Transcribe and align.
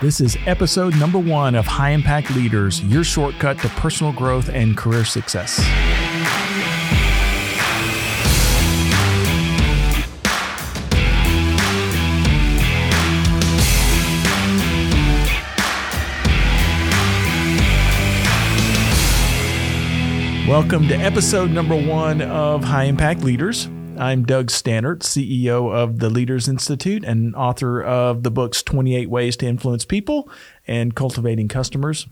This 0.00 0.18
is 0.22 0.38
episode 0.46 0.98
number 0.98 1.18
one 1.18 1.54
of 1.54 1.66
High 1.66 1.90
Impact 1.90 2.30
Leaders, 2.30 2.82
your 2.84 3.04
shortcut 3.04 3.58
to 3.58 3.68
personal 3.68 4.14
growth 4.14 4.48
and 4.48 4.74
career 4.74 5.04
success. 5.04 5.58
Welcome 20.48 20.88
to 20.88 20.94
episode 20.96 21.50
number 21.50 21.76
one 21.76 22.22
of 22.22 22.64
High 22.64 22.84
Impact 22.84 23.20
Leaders. 23.22 23.68
I'm 24.00 24.24
Doug 24.24 24.46
Staneart, 24.46 25.00
CEO 25.00 25.70
of 25.74 25.98
the 25.98 26.08
Leaders 26.08 26.48
Institute 26.48 27.04
and 27.04 27.36
author 27.36 27.82
of 27.82 28.22
the 28.22 28.30
books 28.30 28.62
28 28.62 29.10
Ways 29.10 29.36
to 29.36 29.46
Influence 29.46 29.84
People 29.84 30.26
and 30.66 30.94
Cultivating 30.94 31.48
Customers. 31.48 32.06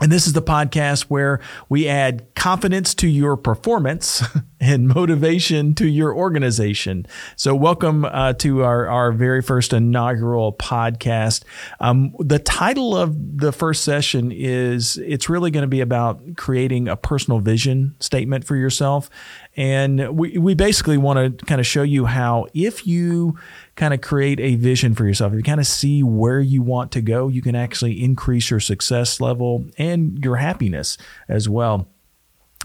And 0.00 0.10
this 0.10 0.26
is 0.26 0.32
the 0.32 0.42
podcast 0.42 1.02
where 1.02 1.40
we 1.68 1.86
add 1.86 2.26
confidence 2.34 2.96
to 2.96 3.06
your 3.06 3.36
performance 3.36 4.24
and 4.60 4.88
motivation 4.88 5.72
to 5.76 5.86
your 5.86 6.12
organization. 6.12 7.06
So, 7.36 7.54
welcome 7.54 8.04
uh, 8.04 8.32
to 8.34 8.64
our, 8.64 8.88
our 8.88 9.12
very 9.12 9.40
first 9.40 9.72
inaugural 9.72 10.52
podcast. 10.52 11.44
Um, 11.78 12.12
the 12.18 12.40
title 12.40 12.96
of 12.96 13.38
the 13.38 13.52
first 13.52 13.84
session 13.84 14.32
is 14.32 14.96
it's 14.96 15.28
really 15.28 15.52
going 15.52 15.62
to 15.62 15.68
be 15.68 15.80
about 15.80 16.20
creating 16.36 16.88
a 16.88 16.96
personal 16.96 17.38
vision 17.38 17.94
statement 18.00 18.44
for 18.44 18.56
yourself. 18.56 19.08
And 19.56 20.16
we, 20.18 20.36
we 20.38 20.54
basically 20.54 20.98
want 20.98 21.38
to 21.38 21.46
kind 21.46 21.60
of 21.60 21.66
show 21.68 21.84
you 21.84 22.06
how 22.06 22.48
if 22.52 22.84
you 22.84 23.38
kind 23.76 23.92
of 23.92 24.00
create 24.00 24.40
a 24.40 24.54
vision 24.56 24.94
for 24.94 25.04
yourself, 25.04 25.32
if 25.32 25.36
you 25.36 25.42
kind 25.42 25.60
of 25.60 25.66
see 25.66 26.02
where 26.02 26.40
you 26.40 26.62
want 26.62 26.92
to 26.92 27.02
go, 27.02 27.28
you 27.28 27.42
can 27.42 27.54
actually 27.54 28.02
increase 28.02 28.50
your 28.50 28.60
success 28.60 29.20
level 29.20 29.64
and 29.78 30.22
your 30.24 30.36
happiness 30.36 30.96
as 31.28 31.48
well. 31.48 31.88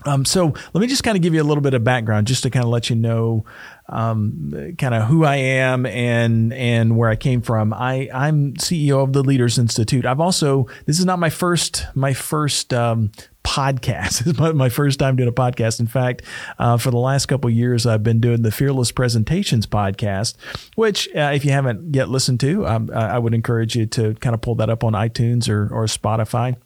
Um, 0.05 0.25
so 0.25 0.53
let 0.73 0.81
me 0.81 0.87
just 0.87 1.03
kind 1.03 1.15
of 1.15 1.21
give 1.21 1.33
you 1.33 1.41
a 1.41 1.43
little 1.43 1.61
bit 1.61 1.73
of 1.73 1.83
background, 1.83 2.27
just 2.27 2.43
to 2.43 2.49
kind 2.49 2.63
of 2.63 2.71
let 2.71 2.89
you 2.89 2.95
know, 2.95 3.45
um, 3.87 4.75
kind 4.77 4.93
of 4.93 5.03
who 5.03 5.25
I 5.25 5.37
am 5.37 5.85
and 5.85 6.53
and 6.53 6.95
where 6.95 7.09
I 7.09 7.15
came 7.15 7.41
from. 7.41 7.73
I 7.73 8.09
I'm 8.13 8.53
CEO 8.53 9.03
of 9.03 9.13
the 9.13 9.23
Leaders 9.23 9.57
Institute. 9.57 10.05
I've 10.05 10.19
also 10.19 10.67
this 10.85 10.99
is 10.99 11.05
not 11.05 11.19
my 11.19 11.29
first 11.29 11.85
my 11.95 12.13
first 12.13 12.73
um, 12.73 13.11
podcast. 13.43 14.27
It's 14.29 14.37
my, 14.37 14.51
my, 14.51 14.69
first 14.69 14.99
time 14.99 15.15
doing 15.15 15.29
a 15.29 15.33
podcast. 15.33 15.79
In 15.79 15.87
fact, 15.87 16.21
uh, 16.59 16.77
for 16.77 16.91
the 16.91 16.97
last 16.97 17.25
couple 17.25 17.49
years, 17.49 17.85
I've 17.85 18.03
been 18.03 18.19
doing 18.19 18.43
the 18.43 18.51
Fearless 18.51 18.91
Presentations 18.91 19.65
podcast, 19.65 20.35
which, 20.75 21.07
uh, 21.15 21.31
if 21.33 21.43
you 21.43 21.51
haven't 21.51 21.95
yet 21.95 22.09
listened 22.09 22.39
to, 22.41 22.67
um, 22.67 22.91
I 22.93 23.17
would 23.17 23.33
encourage 23.33 23.75
you 23.75 23.85
to 23.87 24.13
kind 24.15 24.35
of 24.35 24.41
pull 24.41 24.55
that 24.55 24.69
up 24.69 24.83
on 24.83 24.93
iTunes 24.93 25.49
or, 25.49 25.73
or 25.73 25.85
Spotify. 25.85 26.57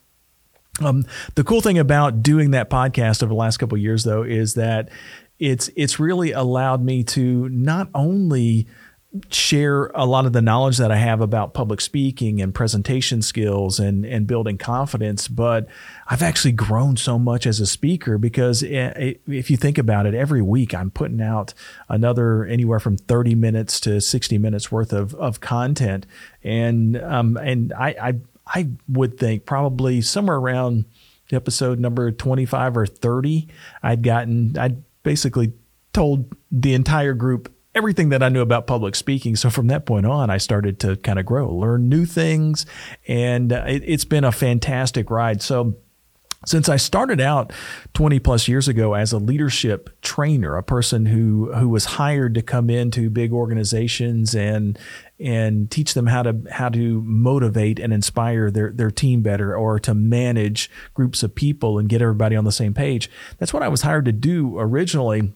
Um, 0.82 1.06
the 1.36 1.44
cool 1.44 1.62
thing 1.62 1.78
about 1.78 2.24
doing 2.24 2.52
that 2.52 2.70
podcast 2.70 3.22
over 3.22 3.30
the 3.30 3.36
last 3.36 3.58
couple 3.58 3.78
years, 3.78 4.04
though, 4.04 4.24
is 4.24 4.56
that 4.56 4.90
it's 5.40 5.70
it's 5.76 6.00
really 6.00 6.32
allowed 6.32 6.84
me 6.84 7.04
to 7.04 7.50
not 7.50 7.90
only 7.94 8.68
share 9.30 9.88
a 9.94 10.06
lot 10.06 10.26
of 10.26 10.34
the 10.34 10.42
knowledge 10.42 10.78
that 10.78 10.92
I 10.92 10.96
have 10.96 11.22
about 11.22 11.54
public 11.54 11.82
speaking 11.82 12.42
and 12.42 12.54
presentation 12.54 13.22
skills 13.22 13.80
and, 13.80 14.06
and 14.06 14.26
building 14.26 14.58
confidence. 14.58 15.28
But 15.28 15.68
I've 16.08 16.24
actually 16.24 16.54
grown 16.54 16.98
so 16.98 17.20
much 17.20 17.46
as 17.46 17.60
a 17.60 17.68
speaker 17.68 18.18
because 18.18 18.64
if 18.64 19.52
you 19.52 19.58
think 19.58 19.78
about 19.78 20.08
it, 20.08 20.16
every 20.16 20.42
week 20.42 20.74
I'm 20.74 20.90
putting 20.90 21.22
out 21.22 21.54
another 21.90 22.44
anywhere 22.46 22.80
from 22.80 22.98
30 22.98 23.36
minutes 23.36 23.80
to 23.82 24.02
60 24.02 24.40
minutes 24.40 24.72
worth 24.72 24.92
of, 24.92 25.14
of 25.16 25.40
content. 25.40 26.08
And, 26.44 26.98
um, 26.98 27.38
and 27.38 27.72
I, 27.74 27.90
I, 28.02 28.14
I 28.46 28.70
would 28.88 29.18
think 29.18 29.46
probably 29.46 30.02
somewhere 30.02 30.38
around 30.38 30.86
episode 31.32 31.80
number 31.80 32.12
25 32.12 32.78
or 32.78 32.86
30, 32.86 33.48
I'd 33.82 34.04
gotten, 34.04 34.58
I'd 34.58 34.84
basically 35.04 35.54
told 35.94 36.36
the 36.52 36.74
entire 36.74 37.14
group 37.14 37.54
everything 37.76 38.10
that 38.10 38.22
I 38.22 38.30
knew 38.30 38.42
about 38.42 38.68
public 38.68 38.96
speaking. 38.96 39.36
So 39.36 39.50
from 39.50 39.68
that 39.68 39.86
point 39.86 40.06
on, 40.06 40.30
I 40.30 40.38
started 40.38 40.80
to 40.82 40.96
kind 40.98 41.20
of 41.20 41.26
grow, 41.26 41.52
learn 41.52 41.90
new 41.90 42.06
things, 42.06 42.66
and 43.08 43.52
uh, 43.52 43.64
it, 43.68 43.84
it's 43.86 44.06
been 44.06 44.24
a 44.24 44.32
fantastic 44.32 45.10
ride. 45.10 45.42
So 45.42 45.76
since 46.46 46.70
I 46.70 46.78
started 46.78 47.22
out 47.22 47.52
20 47.94 48.20
plus 48.20 48.48
years 48.48 48.68
ago 48.68 48.94
as 48.94 49.14
a 49.14 49.18
leadership 49.18 49.90
trainer, 50.02 50.58
a 50.58 50.64
person 50.64 51.06
who 51.06 51.54
who 51.54 51.70
was 51.70 51.86
hired 51.86 52.34
to 52.36 52.42
come 52.42 52.70
into 52.70 53.10
big 53.10 53.32
organizations 53.32 54.36
and 54.36 54.78
and 55.20 55.72
teach 55.72 55.94
them 55.94 56.08
how 56.08 56.24
to 56.24 56.42
how 56.52 56.70
to 56.70 57.02
motivate 57.04 57.80
and 57.80 57.94
inspire 57.94 58.52
their 58.52 58.72
their 58.72 58.92
team 58.92 59.22
better 59.22 59.56
or 59.56 59.80
to 59.80 59.94
manage 59.94 60.70
groups 60.94 61.24
of 61.24 61.34
people 61.34 61.80
and 61.80 61.90
get 61.90 62.02
everybody 62.02 62.36
on 62.36 62.46
the 62.46 62.52
same 62.52 62.74
page. 62.74 63.10
That's 63.38 63.54
what 63.54 63.64
I 63.64 63.68
was 63.68 63.82
hired 63.82 64.06
to 64.06 64.12
do 64.12 64.60
originally 64.60 65.32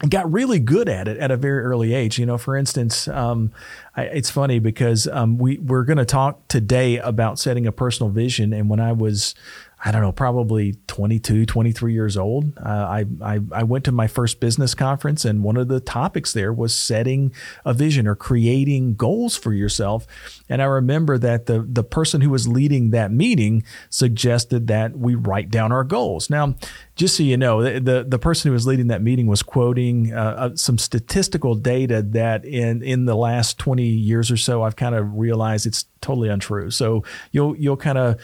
and 0.00 0.10
got 0.10 0.30
really 0.32 0.58
good 0.58 0.88
at 0.88 1.08
it 1.08 1.18
at 1.18 1.30
a 1.30 1.36
very 1.36 1.62
early 1.62 1.92
age. 1.92 2.18
You 2.18 2.26
know, 2.26 2.38
for 2.38 2.56
instance, 2.56 3.06
um, 3.08 3.52
I, 3.96 4.04
it's 4.04 4.30
funny 4.30 4.58
because 4.58 5.06
um, 5.08 5.36
we 5.38 5.58
we're 5.58 5.84
going 5.84 5.98
to 5.98 6.04
talk 6.04 6.48
today 6.48 6.98
about 6.98 7.38
setting 7.38 7.66
a 7.66 7.72
personal 7.72 8.10
vision. 8.10 8.52
And 8.52 8.70
when 8.70 8.80
I 8.80 8.92
was 8.92 9.34
I 9.82 9.92
don't 9.92 10.02
know, 10.02 10.12
probably 10.12 10.74
22, 10.88 11.46
23 11.46 11.94
years 11.94 12.18
old. 12.18 12.52
Uh, 12.58 12.68
I, 12.68 13.06
I, 13.22 13.40
I, 13.50 13.62
went 13.62 13.86
to 13.86 13.92
my 13.92 14.08
first 14.08 14.38
business 14.38 14.74
conference, 14.74 15.24
and 15.24 15.42
one 15.42 15.56
of 15.56 15.68
the 15.68 15.80
topics 15.80 16.34
there 16.34 16.52
was 16.52 16.74
setting 16.74 17.32
a 17.64 17.72
vision 17.72 18.06
or 18.06 18.14
creating 18.14 18.96
goals 18.96 19.38
for 19.38 19.54
yourself. 19.54 20.06
And 20.50 20.60
I 20.60 20.66
remember 20.66 21.16
that 21.16 21.46
the, 21.46 21.66
the 21.66 21.82
person 21.82 22.20
who 22.20 22.28
was 22.28 22.46
leading 22.46 22.90
that 22.90 23.10
meeting 23.10 23.64
suggested 23.88 24.66
that 24.66 24.98
we 24.98 25.14
write 25.14 25.50
down 25.50 25.72
our 25.72 25.84
goals. 25.84 26.28
Now, 26.28 26.56
just 26.94 27.16
so 27.16 27.22
you 27.22 27.38
know, 27.38 27.62
the, 27.62 27.80
the, 27.80 28.04
the 28.06 28.18
person 28.18 28.50
who 28.50 28.52
was 28.52 28.66
leading 28.66 28.88
that 28.88 29.00
meeting 29.00 29.28
was 29.28 29.42
quoting 29.42 30.12
uh, 30.12 30.34
uh 30.36 30.56
some 30.56 30.76
statistical 30.76 31.54
data 31.54 32.02
that 32.02 32.44
in, 32.44 32.82
in 32.82 33.06
the 33.06 33.16
last 33.16 33.56
20 33.56 33.82
years 33.82 34.30
or 34.30 34.36
so, 34.36 34.62
I've 34.62 34.76
kind 34.76 34.94
of 34.94 35.14
realized 35.14 35.64
it's 35.64 35.86
totally 36.02 36.28
untrue. 36.28 36.70
So 36.70 37.02
you'll, 37.32 37.56
you'll 37.56 37.78
kind 37.78 37.96
of, 37.96 38.20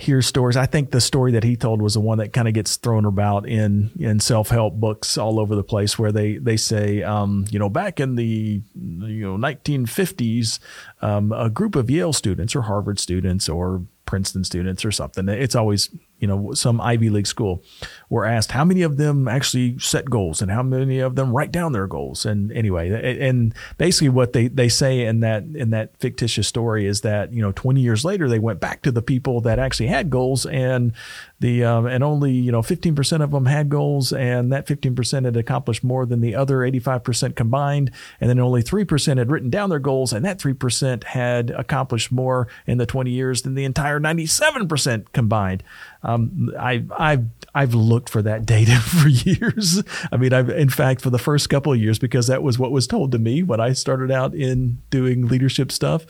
hear 0.00 0.22
stories. 0.22 0.56
I 0.56 0.66
think 0.66 0.90
the 0.90 1.00
story 1.00 1.32
that 1.32 1.44
he 1.44 1.56
told 1.56 1.82
was 1.82 1.94
the 1.94 2.00
one 2.00 2.18
that 2.18 2.32
kind 2.32 2.48
of 2.48 2.54
gets 2.54 2.76
thrown 2.76 3.04
about 3.04 3.48
in 3.48 3.90
in 3.98 4.20
self 4.20 4.48
help 4.48 4.74
books 4.74 5.18
all 5.18 5.38
over 5.38 5.54
the 5.54 5.64
place, 5.64 5.98
where 5.98 6.12
they 6.12 6.38
they 6.38 6.56
say, 6.56 7.02
um, 7.02 7.44
you 7.50 7.58
know, 7.58 7.68
back 7.68 8.00
in 8.00 8.14
the 8.14 8.62
you 8.74 9.36
know 9.36 9.36
1950s, 9.36 10.58
um, 11.02 11.32
a 11.32 11.50
group 11.50 11.76
of 11.76 11.90
Yale 11.90 12.12
students 12.12 12.54
or 12.54 12.62
Harvard 12.62 12.98
students 12.98 13.48
or 13.48 13.82
Princeton 14.06 14.44
students 14.44 14.84
or 14.84 14.90
something. 14.90 15.28
It's 15.28 15.54
always 15.54 15.90
you 16.18 16.26
know, 16.26 16.52
some 16.52 16.80
Ivy 16.80 17.10
League 17.10 17.26
school, 17.26 17.62
were 18.10 18.24
asked 18.24 18.52
how 18.52 18.64
many 18.64 18.82
of 18.82 18.96
them 18.96 19.28
actually 19.28 19.78
set 19.78 20.08
goals 20.08 20.40
and 20.40 20.50
how 20.50 20.62
many 20.62 20.98
of 20.98 21.14
them 21.14 21.32
write 21.34 21.52
down 21.52 21.72
their 21.72 21.86
goals. 21.86 22.24
And 22.24 22.50
anyway, 22.52 23.18
and 23.20 23.54
basically 23.76 24.08
what 24.08 24.32
they, 24.32 24.48
they 24.48 24.68
say 24.68 25.04
in 25.04 25.20
that 25.20 25.44
in 25.44 25.70
that 25.70 25.96
fictitious 25.98 26.48
story 26.48 26.86
is 26.86 27.02
that 27.02 27.32
you 27.32 27.42
know 27.42 27.52
20 27.52 27.80
years 27.80 28.04
later 28.04 28.28
they 28.28 28.38
went 28.38 28.60
back 28.60 28.82
to 28.82 28.92
the 28.92 29.02
people 29.02 29.40
that 29.42 29.58
actually 29.58 29.88
had 29.88 30.08
goals 30.10 30.46
and 30.46 30.92
the 31.40 31.64
um, 31.64 31.86
and 31.86 32.02
only 32.02 32.32
you 32.32 32.50
know 32.50 32.62
15% 32.62 33.22
of 33.22 33.30
them 33.30 33.46
had 33.46 33.68
goals 33.68 34.12
and 34.12 34.52
that 34.52 34.66
15% 34.66 35.24
had 35.24 35.36
accomplished 35.36 35.84
more 35.84 36.06
than 36.06 36.20
the 36.20 36.34
other 36.34 36.58
85% 36.58 37.36
combined 37.36 37.90
and 38.20 38.30
then 38.30 38.38
only 38.40 38.62
3% 38.62 39.18
had 39.18 39.30
written 39.30 39.50
down 39.50 39.70
their 39.70 39.78
goals 39.78 40.12
and 40.12 40.24
that 40.24 40.38
3% 40.38 41.04
had 41.04 41.50
accomplished 41.50 42.10
more 42.10 42.48
in 42.66 42.78
the 42.78 42.86
20 42.86 43.10
years 43.10 43.42
than 43.42 43.54
the 43.54 43.64
entire 43.64 44.00
97% 44.00 45.06
combined. 45.12 45.62
Um, 46.02 46.52
I, 46.58 46.84
I've 46.96 47.26
I've 47.54 47.74
looked 47.74 47.97
for 48.06 48.20
that 48.22 48.44
data 48.44 48.76
for 48.80 49.08
years. 49.08 49.82
I 50.12 50.18
mean, 50.18 50.34
I've 50.34 50.50
in 50.50 50.68
fact 50.68 51.00
for 51.00 51.08
the 51.10 51.18
first 51.18 51.48
couple 51.48 51.72
of 51.72 51.80
years 51.80 51.98
because 51.98 52.26
that 52.26 52.42
was 52.42 52.58
what 52.58 52.70
was 52.70 52.86
told 52.86 53.12
to 53.12 53.18
me 53.18 53.42
when 53.42 53.60
I 53.60 53.72
started 53.72 54.10
out 54.10 54.34
in 54.34 54.82
doing 54.90 55.26
leadership 55.26 55.72
stuff. 55.72 56.04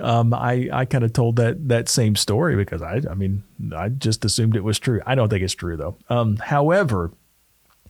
Um, 0.00 0.34
I 0.34 0.68
I 0.72 0.84
kind 0.84 1.04
of 1.04 1.14
told 1.14 1.36
that 1.36 1.68
that 1.68 1.88
same 1.88 2.16
story 2.16 2.54
because 2.54 2.82
I 2.82 3.00
I 3.10 3.14
mean 3.14 3.42
I 3.74 3.88
just 3.88 4.24
assumed 4.26 4.56
it 4.56 4.64
was 4.64 4.78
true. 4.78 5.00
I 5.06 5.14
don't 5.14 5.30
think 5.30 5.42
it's 5.42 5.54
true 5.54 5.76
though. 5.76 5.96
Um, 6.10 6.36
however, 6.36 7.12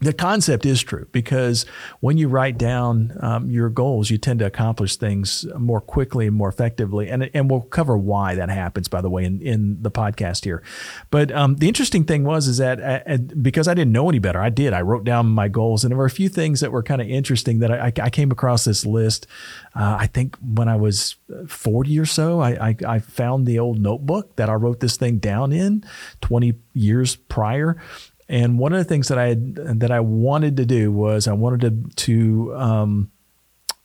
the 0.01 0.13
concept 0.13 0.67
is 0.67 0.83
true 0.83 1.07
because 1.13 1.65
when 2.01 2.19
you 2.19 2.29
write 2.29 2.59
down 2.59 3.17
um, 3.21 3.51
your 3.51 3.69
goals, 3.69 4.11
you 4.11 4.19
tend 4.19 4.41
to 4.41 4.47
accomplish 4.47 4.97
things 4.97 5.47
more 5.59 5.81
quickly 5.81 6.27
and 6.27 6.37
more 6.37 6.49
effectively. 6.49 7.09
And, 7.09 7.31
and 7.33 7.51
we'll 7.51 7.63
cover 7.63 7.97
why 7.97 8.35
that 8.35 8.51
happens, 8.51 8.89
by 8.89 9.01
the 9.01 9.09
way, 9.09 9.25
in, 9.25 9.41
in 9.41 9.83
the 9.83 9.91
podcast 9.91 10.45
here. 10.45 10.63
But 11.11 11.33
um, 11.33 11.57
the 11.57 11.69
interesting 11.69 12.05
thing 12.05 12.25
was, 12.25 12.47
is 12.47 12.59
that 12.59 12.81
uh, 12.81 13.01
uh, 13.07 13.17
because 13.17 13.69
I 13.69 13.75
didn't 13.75 13.93
know 13.93 14.09
any 14.09 14.19
better, 14.19 14.41
I 14.41 14.51
did. 14.51 14.73
I 14.73 14.83
wrote 14.83 15.05
down 15.05 15.27
my 15.27 15.49
goals, 15.49 15.85
and 15.85 15.91
there 15.91 15.99
were 15.99 16.07
a 16.07 16.11
few 16.11 16.29
things 16.29 16.61
that 16.61 16.73
were 16.73 16.83
kind 16.83 17.01
of 17.01 17.09
interesting 17.09 17.61
that 17.61 17.71
I, 17.71 17.93
I, 18.03 18.11
came 18.11 18.31
across 18.31 18.65
this 18.65 18.85
list. 18.85 19.27
Uh, 19.75 19.97
I 20.01 20.07
think 20.07 20.37
when 20.39 20.69
I 20.69 20.77
was 20.77 21.17
40 21.49 21.99
or 21.99 22.07
so, 22.07 22.41
I, 22.41 22.69
I, 22.69 22.77
I 22.87 22.99
found 22.99 23.47
the 23.47 23.59
old 23.59 23.81
notebook 23.81 24.37
that 24.37 24.49
I 24.49 24.55
wrote 24.55 24.81
this 24.81 24.97
thing 24.97 25.19
down 25.19 25.53
in 25.53 25.85
20 26.21 26.55
years 26.75 27.17
prior 27.17 27.77
and 28.29 28.59
one 28.59 28.73
of 28.73 28.79
the 28.79 28.85
things 28.85 29.09
that 29.09 29.19
I 29.19 29.29
had, 29.29 29.81
that 29.81 29.91
I 29.91 30.01
wanted 30.01 30.57
to 30.57 30.67
do 30.67 30.91
was 30.91 31.29
I 31.29 31.33
wanted 31.33 31.61
to 31.61 32.05
to 32.07 32.57
um, 32.57 33.11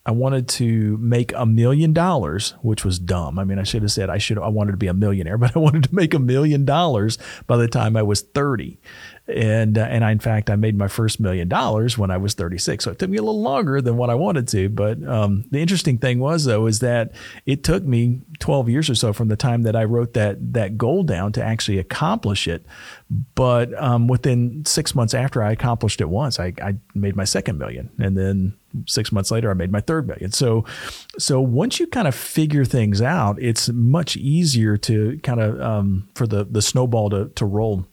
I 0.04 0.12
wanted 0.12 0.48
to 0.50 0.98
make 0.98 1.32
a 1.36 1.46
million 1.46 1.94
dollars, 1.94 2.56
which 2.62 2.84
was 2.84 2.98
dumb. 2.98 3.38
I 3.38 3.44
mean, 3.44 3.60
I 3.60 3.64
should 3.64 3.84
have 3.84 3.92
said 3.92 4.10
I 4.10 4.18
should 4.18 4.40
I 4.40 4.48
wanted 4.48 4.72
to 4.72 4.78
be 4.78 4.88
a 4.88 4.94
millionaire, 4.94 5.38
but 5.40 5.56
I 5.56 5.60
wanted 5.60 5.84
to 5.84 5.96
make 5.96 6.14
a 6.14 6.20
million 6.20 6.66
dollars 6.66 7.18
by 7.48 7.58
the 7.58 7.68
time 7.68 7.96
I 7.96 8.04
was 8.04 8.22
30 8.22 8.80
and 9.36 9.78
uh, 9.78 9.82
and 9.82 10.04
I, 10.04 10.12
in 10.12 10.20
fact 10.20 10.50
I 10.50 10.56
made 10.56 10.78
my 10.78 10.88
first 10.88 11.20
million 11.20 11.48
dollars 11.48 11.98
when 11.98 12.12
I 12.12 12.18
was 12.18 12.34
36. 12.34 12.84
So 12.84 12.92
it 12.92 13.00
took 13.00 13.10
me 13.10 13.18
a 13.18 13.22
little 13.22 13.42
longer 13.42 13.82
than 13.82 13.98
what 13.98 14.10
I 14.10 14.16
wanted 14.16 14.48
to. 14.50 14.70
But 14.70 15.04
um, 15.08 15.46
the 15.52 15.60
interesting 15.60 15.98
thing 15.98 16.20
was 16.20 16.46
though 16.46 16.68
is 16.68 16.80
that 16.80 17.12
it 17.46 17.64
took 17.64 17.84
me 17.84 18.22
12 18.40 18.70
years 18.70 18.90
or 18.90 18.96
so 18.96 19.14
from 19.14 19.28
the 19.28 19.36
time 19.36 19.64
that 19.64 19.76
I 19.76 19.84
wrote 19.84 20.14
that 20.14 20.54
that 20.54 20.78
goal 20.78 21.04
down 21.04 21.32
to 21.34 21.44
actually 21.44 21.78
accomplish 21.78 22.48
it. 22.48 22.66
But 23.36 23.74
um, 23.82 24.08
within 24.08 24.64
six 24.66 24.96
months 24.96 25.14
after 25.14 25.44
I 25.44 25.52
accomplished 25.52 26.00
it 26.00 26.10
once, 26.10 26.40
I, 26.40 26.54
I 26.62 26.76
made 26.94 27.16
my 27.16 27.26
second 27.26 27.58
million, 27.58 27.90
and 28.00 28.18
then 28.18 28.58
six 28.88 29.12
months 29.12 29.32
later 29.32 29.52
I 29.52 29.54
made 29.54 29.72
my 29.72 29.82
third 29.82 30.08
million. 30.08 30.32
So 30.32 30.66
so 31.18 31.42
once 31.42 31.80
you 31.80 31.88
kind 31.88 32.08
of 32.08 32.16
figure 32.16 32.66
things 32.66 33.02
out, 33.02 33.42
it's 33.42 33.70
much 33.70 34.16
easier 34.16 34.78
to 34.78 35.20
kind 35.24 35.42
of 35.42 35.60
um, 35.62 36.10
for 36.16 36.26
the 36.26 36.46
the 36.46 36.62
snowball 36.62 37.10
to 37.10 37.30
to 37.36 37.46
roll 37.46 37.86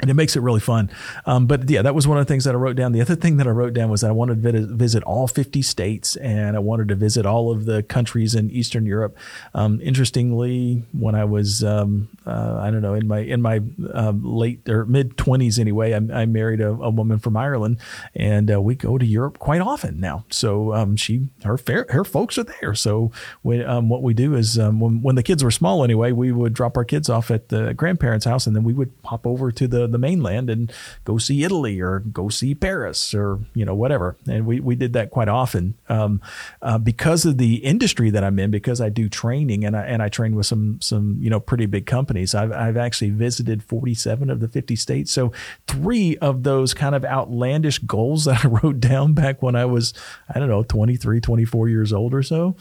and 0.00 0.10
it 0.10 0.14
makes 0.14 0.34
it 0.34 0.40
really 0.40 0.60
fun. 0.60 0.90
Um, 1.24 1.46
but 1.46 1.70
yeah, 1.70 1.80
that 1.80 1.94
was 1.94 2.08
one 2.08 2.18
of 2.18 2.26
the 2.26 2.28
things 2.28 2.44
that 2.44 2.54
I 2.54 2.58
wrote 2.58 2.74
down. 2.74 2.90
The 2.90 3.00
other 3.00 3.14
thing 3.14 3.36
that 3.36 3.46
I 3.46 3.50
wrote 3.50 3.74
down 3.74 3.90
was 3.90 4.00
that 4.00 4.08
I 4.08 4.12
wanted 4.12 4.42
to 4.42 4.66
visit 4.66 5.04
all 5.04 5.28
50 5.28 5.62
states 5.62 6.16
and 6.16 6.56
I 6.56 6.58
wanted 6.58 6.88
to 6.88 6.96
visit 6.96 7.24
all 7.24 7.52
of 7.52 7.64
the 7.64 7.84
countries 7.84 8.34
in 8.34 8.50
Eastern 8.50 8.86
Europe. 8.86 9.16
Um, 9.54 9.80
interestingly, 9.80 10.82
when 10.92 11.14
I 11.14 11.24
was, 11.24 11.62
um, 11.62 12.08
uh, 12.26 12.58
I 12.60 12.72
don't 12.72 12.82
know, 12.82 12.94
in 12.94 13.06
my, 13.06 13.20
in 13.20 13.40
my 13.40 13.60
um, 13.92 14.24
late 14.24 14.68
or 14.68 14.84
mid 14.84 15.16
20s 15.16 15.60
anyway, 15.60 15.92
I, 15.92 16.22
I 16.22 16.26
married 16.26 16.60
a, 16.60 16.70
a, 16.70 16.90
woman 16.90 17.20
from 17.20 17.36
Ireland 17.36 17.78
and 18.16 18.50
uh, 18.52 18.60
we 18.60 18.74
go 18.74 18.98
to 18.98 19.06
Europe 19.06 19.38
quite 19.38 19.60
often 19.60 20.00
now. 20.00 20.24
So 20.28 20.74
um, 20.74 20.96
she, 20.96 21.28
her, 21.44 21.56
her 21.66 22.04
folks 22.04 22.36
are 22.36 22.44
there. 22.44 22.74
So 22.74 23.12
we, 23.44 23.62
um, 23.62 23.88
what 23.88 24.02
we 24.02 24.12
do 24.12 24.34
is 24.34 24.58
when, 24.58 25.02
when 25.02 25.14
the 25.14 25.22
kids 25.22 25.44
were 25.44 25.52
small 25.52 25.84
anyway, 25.84 26.10
we 26.10 26.32
would 26.32 26.52
drop 26.52 26.76
our 26.76 26.84
kids 26.84 27.08
off 27.08 27.30
at 27.30 27.48
the 27.48 27.74
grandparents' 27.74 28.24
house 28.24 28.48
and 28.48 28.56
then 28.56 28.64
we 28.64 28.72
would 28.72 28.92
hop 29.04 29.24
over 29.24 29.52
to 29.52 29.68
the 29.68 29.83
the, 29.92 30.04
mainland 30.04 30.50
and 30.50 30.72
go 31.04 31.16
see 31.16 31.44
Italy 31.44 31.80
or 31.80 32.00
go 32.00 32.28
see 32.28 32.54
Paris 32.54 33.14
or 33.14 33.40
you 33.54 33.64
know 33.64 33.74
whatever. 33.74 34.16
And 34.28 34.44
we 34.44 34.60
we 34.60 34.74
did 34.74 34.92
that 34.92 35.10
quite 35.10 35.28
often 35.28 35.74
um, 35.88 36.20
uh, 36.60 36.78
because 36.78 37.24
of 37.24 37.38
the 37.38 37.56
industry 37.56 38.10
that 38.10 38.22
I'm 38.22 38.38
in. 38.38 38.50
Because 38.50 38.80
I 38.80 38.90
do 38.90 39.08
training 39.08 39.64
and 39.64 39.76
I 39.76 39.82
and 39.82 40.02
I 40.02 40.08
train 40.08 40.34
with 40.34 40.46
some 40.46 40.80
some 40.80 41.16
you 41.20 41.30
know 41.30 41.40
pretty 41.40 41.66
big 41.66 41.86
companies. 41.86 42.34
I've 42.34 42.52
I've 42.52 42.76
actually 42.76 43.10
visited 43.10 43.62
47 43.62 44.28
of 44.28 44.40
the 44.40 44.48
50 44.48 44.76
states. 44.76 45.10
So 45.10 45.32
three 45.66 46.16
of 46.18 46.42
those 46.42 46.74
kind 46.74 46.94
of 46.94 47.04
outlandish 47.04 47.78
goals 47.78 48.26
that 48.26 48.44
I 48.44 48.48
wrote 48.48 48.80
down 48.80 49.14
back 49.14 49.42
when 49.42 49.56
I 49.56 49.64
was 49.64 49.94
I 50.28 50.38
don't 50.38 50.48
know 50.48 50.62
23, 50.62 51.20
24 51.20 51.68
years 51.68 51.92
old 51.92 52.12
or 52.12 52.22
so 52.22 52.56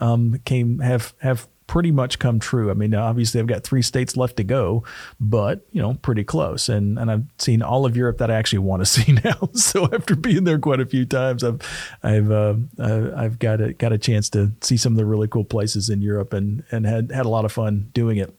um, 0.00 0.40
came 0.44 0.78
have 0.80 1.14
have 1.20 1.48
pretty 1.68 1.92
much 1.92 2.18
come 2.18 2.40
true. 2.40 2.70
I 2.70 2.74
mean, 2.74 2.92
obviously 2.94 3.38
I've 3.38 3.46
got 3.46 3.62
three 3.62 3.82
states 3.82 4.16
left 4.16 4.38
to 4.38 4.44
go, 4.44 4.82
but 5.20 5.64
you 5.70 5.80
know, 5.80 5.94
pretty 5.94 6.24
close. 6.24 6.68
And 6.68 6.98
and 6.98 7.08
I've 7.08 7.24
seen 7.38 7.62
all 7.62 7.86
of 7.86 7.96
Europe 7.96 8.18
that 8.18 8.30
I 8.30 8.34
actually 8.34 8.58
want 8.58 8.80
to 8.80 8.86
see 8.86 9.12
now. 9.24 9.50
so 9.54 9.84
after 9.92 10.16
being 10.16 10.42
there 10.42 10.58
quite 10.58 10.80
a 10.80 10.86
few 10.86 11.06
times, 11.06 11.44
I've 11.44 11.60
I've 12.02 12.30
uh, 12.32 12.54
uh, 12.80 13.12
I've 13.16 13.38
got 13.38 13.60
a 13.60 13.72
got 13.74 13.92
a 13.92 13.98
chance 13.98 14.28
to 14.30 14.50
see 14.60 14.76
some 14.76 14.94
of 14.94 14.96
the 14.96 15.06
really 15.06 15.28
cool 15.28 15.44
places 15.44 15.88
in 15.88 16.02
Europe 16.02 16.32
and 16.32 16.64
and 16.72 16.84
had 16.84 17.12
had 17.12 17.26
a 17.26 17.28
lot 17.30 17.44
of 17.44 17.52
fun 17.52 17.90
doing 17.92 18.16
it. 18.16 18.34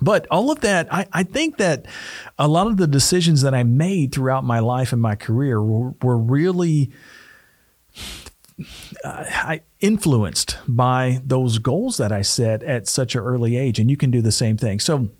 But 0.00 0.26
all 0.30 0.50
of 0.50 0.60
that, 0.62 0.92
I, 0.92 1.06
I 1.12 1.22
think 1.22 1.58
that 1.58 1.84
a 2.38 2.48
lot 2.48 2.66
of 2.66 2.76
the 2.78 2.86
decisions 2.86 3.42
that 3.42 3.54
I 3.54 3.62
made 3.62 4.12
throughout 4.12 4.42
my 4.42 4.58
life 4.58 4.92
and 4.92 5.02
my 5.02 5.14
career 5.14 5.62
were, 5.62 5.92
were 6.02 6.16
really 6.16 6.90
uh, 9.04 9.56
influenced 9.80 10.58
by 10.66 11.20
those 11.24 11.58
goals 11.58 11.96
that 11.96 12.12
I 12.12 12.22
set 12.22 12.62
at 12.62 12.88
such 12.88 13.14
an 13.14 13.22
early 13.22 13.56
age, 13.56 13.78
and 13.78 13.90
you 13.90 13.96
can 13.96 14.10
do 14.10 14.22
the 14.22 14.32
same 14.32 14.56
thing. 14.56 14.80
So 14.80 15.10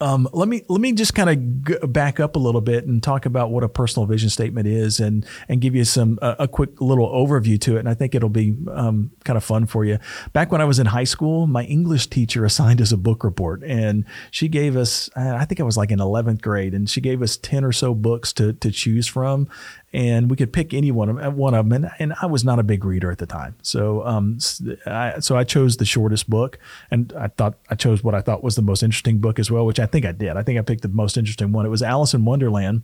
um, 0.00 0.28
let 0.32 0.48
me 0.48 0.62
let 0.68 0.80
me 0.80 0.92
just 0.92 1.14
kind 1.14 1.30
of 1.30 1.92
back 1.92 2.20
up 2.20 2.36
a 2.36 2.38
little 2.38 2.60
bit 2.60 2.86
and 2.86 3.02
talk 3.02 3.26
about 3.26 3.50
what 3.50 3.64
a 3.64 3.68
personal 3.68 4.06
vision 4.06 4.30
statement 4.30 4.68
is, 4.68 5.00
and 5.00 5.26
and 5.48 5.60
give 5.60 5.74
you 5.74 5.84
some 5.84 6.18
a 6.22 6.46
quick 6.46 6.80
little 6.80 7.08
overview 7.08 7.60
to 7.62 7.76
it. 7.76 7.80
And 7.80 7.88
I 7.88 7.94
think 7.94 8.14
it'll 8.14 8.28
be 8.28 8.56
um, 8.70 9.10
kind 9.24 9.36
of 9.36 9.42
fun 9.42 9.66
for 9.66 9.84
you. 9.84 9.98
Back 10.32 10.52
when 10.52 10.60
I 10.60 10.64
was 10.66 10.78
in 10.78 10.86
high 10.86 11.04
school, 11.04 11.46
my 11.46 11.64
English 11.64 12.08
teacher 12.08 12.44
assigned 12.44 12.80
us 12.80 12.92
a 12.92 12.96
book 12.96 13.24
report, 13.24 13.62
and 13.64 14.04
she 14.30 14.48
gave 14.48 14.76
us 14.76 15.10
I 15.16 15.44
think 15.46 15.58
I 15.58 15.64
was 15.64 15.76
like 15.76 15.90
in 15.90 16.00
eleventh 16.00 16.42
grade, 16.42 16.74
and 16.74 16.88
she 16.88 17.00
gave 17.00 17.22
us 17.22 17.36
ten 17.36 17.64
or 17.64 17.72
so 17.72 17.94
books 17.94 18.32
to 18.34 18.52
to 18.52 18.70
choose 18.70 19.06
from, 19.06 19.48
and 19.92 20.30
we 20.30 20.36
could 20.36 20.52
pick 20.52 20.74
any 20.74 20.90
one 20.90 21.08
of 21.18 21.34
one 21.34 21.54
of 21.54 21.68
them. 21.68 21.84
And, 21.84 21.92
and 21.98 22.14
I 22.20 22.26
was 22.26 22.44
not 22.44 22.58
a 22.58 22.62
big 22.62 22.84
reader 22.84 23.10
at 23.10 23.18
the 23.18 23.26
time, 23.26 23.56
so 23.62 24.06
um, 24.06 24.38
I, 24.86 25.20
so 25.20 25.36
I 25.36 25.44
chose 25.44 25.76
the 25.76 25.84
shortest 25.84 26.28
book, 26.28 26.58
and 26.90 27.12
I 27.18 27.28
thought 27.28 27.54
I 27.70 27.74
chose 27.74 28.02
what 28.02 28.14
I 28.14 28.20
thought 28.20 28.42
was 28.42 28.56
the 28.56 28.62
most 28.62 28.82
interesting 28.82 29.18
book 29.18 29.38
as 29.38 29.50
well, 29.50 29.66
which 29.66 29.80
I 29.80 29.86
think 29.86 30.04
I 30.04 30.12
did. 30.12 30.36
I 30.36 30.42
think 30.42 30.58
I 30.58 30.62
picked 30.62 30.82
the 30.82 30.88
most 30.88 31.16
interesting 31.16 31.52
one. 31.52 31.66
It 31.66 31.70
was 31.70 31.82
Alice 31.82 32.14
in 32.14 32.24
Wonderland 32.24 32.82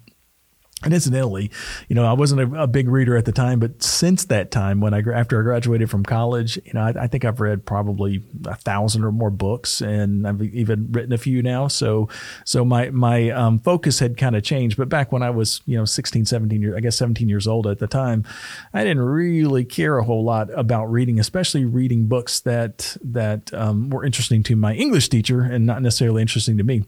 and 0.84 0.92
incidentally, 0.92 1.50
you 1.88 1.94
know, 1.94 2.04
I 2.04 2.12
wasn't 2.12 2.40
a, 2.42 2.62
a, 2.62 2.66
big 2.66 2.88
reader 2.88 3.16
at 3.16 3.24
the 3.24 3.32
time, 3.32 3.58
but 3.58 3.82
since 3.82 4.26
that 4.26 4.50
time, 4.50 4.80
when 4.80 4.92
I 4.92 5.02
after 5.14 5.40
I 5.40 5.42
graduated 5.42 5.90
from 5.90 6.04
college, 6.04 6.58
you 6.64 6.72
know, 6.74 6.82
I, 6.82 7.04
I, 7.04 7.06
think 7.06 7.24
I've 7.24 7.40
read 7.40 7.64
probably 7.64 8.22
a 8.46 8.54
thousand 8.54 9.04
or 9.04 9.12
more 9.12 9.30
books, 9.30 9.80
and 9.80 10.26
I've 10.26 10.42
even 10.42 10.92
written 10.92 11.12
a 11.12 11.18
few 11.18 11.42
now. 11.42 11.68
So, 11.68 12.08
so 12.44 12.64
my 12.64 12.90
my 12.90 13.30
um, 13.30 13.58
focus 13.60 13.98
had 13.98 14.16
kind 14.16 14.36
of 14.36 14.42
changed. 14.42 14.76
But 14.76 14.88
back 14.88 15.10
when 15.10 15.22
I 15.22 15.30
was, 15.30 15.62
you 15.66 15.78
know, 15.78 15.84
16, 15.84 16.26
17 16.26 16.60
years, 16.60 16.74
I 16.76 16.80
guess 16.80 16.96
17 16.96 17.28
years 17.28 17.46
old 17.46 17.66
at 17.66 17.78
the 17.78 17.86
time, 17.86 18.24
I 18.72 18.84
didn't 18.84 19.02
really 19.02 19.64
care 19.64 19.98
a 19.98 20.04
whole 20.04 20.24
lot 20.24 20.50
about 20.58 20.86
reading, 20.86 21.18
especially 21.18 21.64
reading 21.64 22.06
books 22.06 22.40
that 22.40 22.96
that 23.02 23.52
um, 23.54 23.90
were 23.90 24.04
interesting 24.04 24.42
to 24.44 24.56
my 24.56 24.74
English 24.74 25.08
teacher 25.08 25.42
and 25.42 25.64
not 25.64 25.82
necessarily 25.82 26.20
interesting 26.20 26.58
to 26.58 26.64
me 26.64 26.84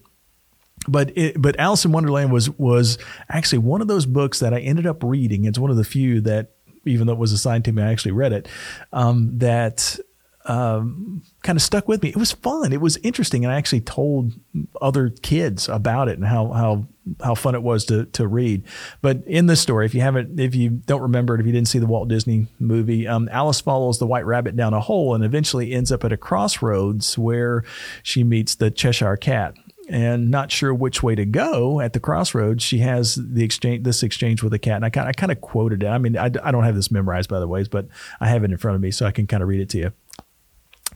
but 0.87 1.17
it, 1.17 1.41
but 1.41 1.59
Alice 1.59 1.85
in 1.85 1.91
Wonderland 1.91 2.31
was 2.31 2.49
was 2.51 2.97
actually 3.29 3.59
one 3.59 3.81
of 3.81 3.87
those 3.87 4.05
books 4.05 4.39
that 4.39 4.53
I 4.53 4.59
ended 4.59 4.85
up 4.85 5.03
reading. 5.03 5.45
It's 5.45 5.59
one 5.59 5.71
of 5.71 5.77
the 5.77 5.83
few 5.83 6.21
that, 6.21 6.51
even 6.85 7.07
though 7.07 7.13
it 7.13 7.19
was 7.19 7.31
assigned 7.31 7.65
to 7.65 7.71
me, 7.71 7.83
I 7.83 7.91
actually 7.91 8.13
read 8.13 8.33
it. 8.33 8.47
Um, 8.93 9.37
that 9.39 9.99
um, 10.47 11.23
kind 11.43 11.57
of 11.57 11.61
stuck 11.61 11.87
with 11.87 12.01
me. 12.01 12.09
It 12.09 12.15
was 12.15 12.31
fun. 12.31 12.71
It 12.71 12.79
was 12.79 12.97
interesting, 12.97 13.43
and 13.43 13.53
I 13.53 13.57
actually 13.57 13.81
told 13.81 14.33
other 14.81 15.09
kids 15.09 15.67
about 15.67 16.07
it 16.07 16.17
and 16.17 16.25
how 16.25 16.47
how 16.51 16.87
how 17.21 17.35
fun 17.35 17.53
it 17.53 17.63
was 17.63 17.85
to 17.85 18.05
to 18.05 18.27
read. 18.27 18.63
But 19.01 19.23
in 19.27 19.47
this 19.47 19.59
story, 19.59 19.85
if 19.85 19.93
you 19.93 20.01
haven't, 20.01 20.39
if 20.39 20.55
you 20.55 20.69
don't 20.69 21.01
remember 21.01 21.35
it, 21.35 21.41
if 21.41 21.45
you 21.45 21.51
didn't 21.51 21.67
see 21.67 21.79
the 21.79 21.85
Walt 21.85 22.07
Disney 22.07 22.47
movie, 22.59 23.07
um, 23.07 23.27
Alice 23.31 23.59
follows 23.59 23.99
the 23.99 24.07
White 24.07 24.25
Rabbit 24.25 24.55
down 24.55 24.73
a 24.73 24.79
hole 24.79 25.13
and 25.13 25.23
eventually 25.23 25.73
ends 25.73 25.91
up 25.91 26.05
at 26.05 26.13
a 26.13 26.17
crossroads 26.17 27.17
where 27.17 27.63
she 28.01 28.23
meets 28.23 28.55
the 28.55 28.71
Cheshire 28.71 29.17
Cat 29.17 29.55
and 29.89 30.29
not 30.29 30.51
sure 30.51 30.73
which 30.73 31.01
way 31.01 31.15
to 31.15 31.25
go 31.25 31.79
at 31.79 31.93
the 31.93 31.99
crossroads, 31.99 32.63
she 32.63 32.79
has 32.79 33.15
the 33.15 33.43
exchange, 33.43 33.83
this 33.83 34.03
exchange 34.03 34.43
with 34.43 34.51
the 34.51 34.59
cat. 34.59 34.75
And 34.75 34.85
I 34.85 34.89
kind, 34.89 35.07
I 35.07 35.13
kind 35.13 35.31
of 35.31 35.41
quoted 35.41 35.83
it. 35.83 35.87
I 35.87 35.97
mean, 35.97 36.17
I, 36.17 36.25
I 36.25 36.51
don't 36.51 36.63
have 36.63 36.75
this 36.75 36.91
memorized 36.91 37.29
by 37.29 37.39
the 37.39 37.47
ways, 37.47 37.67
but 37.67 37.87
I 38.19 38.27
have 38.27 38.43
it 38.43 38.51
in 38.51 38.57
front 38.57 38.75
of 38.75 38.81
me 38.81 38.91
so 38.91 39.05
I 39.05 39.11
can 39.11 39.27
kind 39.27 39.41
of 39.41 39.49
read 39.49 39.61
it 39.61 39.69
to 39.69 39.77
you. 39.77 39.93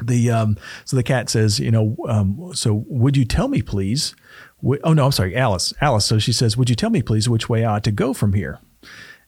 The 0.01 0.31
um, 0.31 0.57
so 0.86 0.95
the 0.95 1.03
cat 1.03 1.29
says, 1.29 1.60
you 1.60 1.69
know, 1.69 1.95
um, 2.07 2.51
so 2.53 2.86
would 2.88 3.17
you 3.17 3.25
tell 3.25 3.48
me, 3.48 3.62
please? 3.62 4.15
Wh- 4.65 4.79
oh 4.83 4.93
no, 4.93 5.05
I'm 5.05 5.12
sorry, 5.12 5.36
Alice. 5.36 5.74
Alice. 5.81 6.05
So 6.05 6.17
she 6.17 6.33
says, 6.33 6.55
would 6.57 6.69
you 6.69 6.75
tell 6.75 6.89
me, 6.89 7.01
please, 7.01 7.27
which 7.27 7.50
way 7.50 7.65
I 7.65 7.75
ought 7.75 7.83
to 7.83 7.91
go 7.91 8.13
from 8.13 8.33
here? 8.33 8.60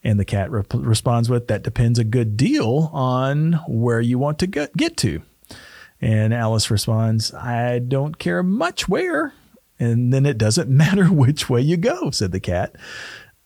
And 0.04 0.20
the 0.20 0.26
cat 0.26 0.52
re- 0.52 0.64
responds 0.74 1.30
with, 1.30 1.48
that 1.48 1.64
depends 1.64 2.00
a 2.00 2.04
good 2.04 2.36
deal 2.38 2.90
on 2.94 3.54
where 3.68 4.02
you 4.02 4.18
want 4.20 4.40
to 4.40 4.48
get, 4.48 4.76
get 4.76 4.98
to. 4.98 5.22
And 6.02 6.34
Alice 6.34 6.70
responds, 6.70 7.34
I 7.34 7.80
don't 7.80 8.18
care 8.18 8.44
much 8.44 8.90
where 8.90 9.34
and 9.80 10.14
then 10.14 10.26
it 10.26 10.38
doesn't 10.38 10.70
matter 10.84 11.06
which 11.06 11.50
way 11.50 11.62
you 11.62 11.78
go, 11.78 12.12
said 12.12 12.32
the 12.32 12.40
cat. 12.40 12.76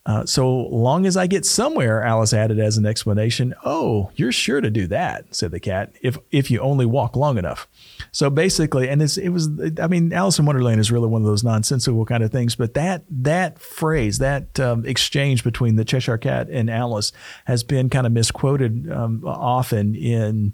Uh, 0.07 0.25
so 0.25 0.49
long 0.49 1.05
as 1.05 1.17
I 1.17 1.27
get 1.27 1.45
somewhere, 1.45 2.01
Alice 2.01 2.33
added 2.33 2.59
as 2.59 2.77
an 2.77 2.85
explanation. 2.85 3.53
Oh, 3.65 4.09
you're 4.15 4.31
sure 4.31 4.61
to 4.61 4.69
do 4.69 4.87
that, 4.87 5.35
said 5.35 5.51
the 5.51 5.59
cat, 5.59 5.91
if 6.01 6.17
if 6.31 6.49
you 6.49 6.61
only 6.61 6.85
walk 6.85 7.17
long 7.17 7.37
enough. 7.37 7.67
So 8.13 8.29
basically, 8.29 8.87
and 8.87 9.01
it 9.01 9.29
was, 9.29 9.49
I 9.81 9.87
mean, 9.87 10.13
Alice 10.13 10.39
in 10.39 10.45
Wonderland 10.45 10.79
is 10.79 10.93
really 10.93 11.09
one 11.09 11.23
of 11.23 11.27
those 11.27 11.43
nonsensical 11.43 12.05
kind 12.05 12.23
of 12.23 12.31
things, 12.31 12.55
but 12.55 12.73
that 12.73 13.03
that 13.09 13.59
phrase, 13.59 14.19
that 14.19 14.57
um, 14.61 14.85
exchange 14.85 15.43
between 15.43 15.75
the 15.75 15.83
Cheshire 15.83 16.17
Cat 16.17 16.47
and 16.49 16.69
Alice 16.69 17.11
has 17.43 17.65
been 17.65 17.89
kind 17.89 18.07
of 18.07 18.13
misquoted 18.13 18.89
um, 18.89 19.23
often 19.25 19.93
in 19.93 20.53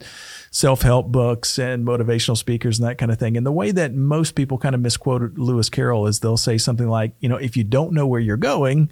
self 0.50 0.82
help 0.82 1.12
books 1.12 1.60
and 1.60 1.86
motivational 1.86 2.38
speakers 2.38 2.80
and 2.80 2.88
that 2.88 2.98
kind 2.98 3.12
of 3.12 3.20
thing. 3.20 3.38
And 3.38 3.46
the 3.46 3.52
way 3.52 3.70
that 3.70 3.94
most 3.94 4.34
people 4.34 4.58
kind 4.58 4.74
of 4.74 4.82
misquote 4.82 5.36
Lewis 5.36 5.70
Carroll 5.70 6.08
is 6.08 6.22
they'll 6.22 6.38
say 6.38 6.58
something 6.58 6.90
like, 6.90 7.14
you 7.20 7.30
know, 7.30 7.38
if 7.38 7.56
you 7.56 7.64
don't 7.64 7.94
know 7.94 8.08
where 8.08 8.20
you're 8.20 8.36
going, 8.36 8.90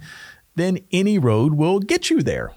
then 0.54 0.78
any 0.92 1.18
road 1.18 1.54
will 1.54 1.78
get 1.78 2.10
you 2.10 2.22
there. 2.22 2.52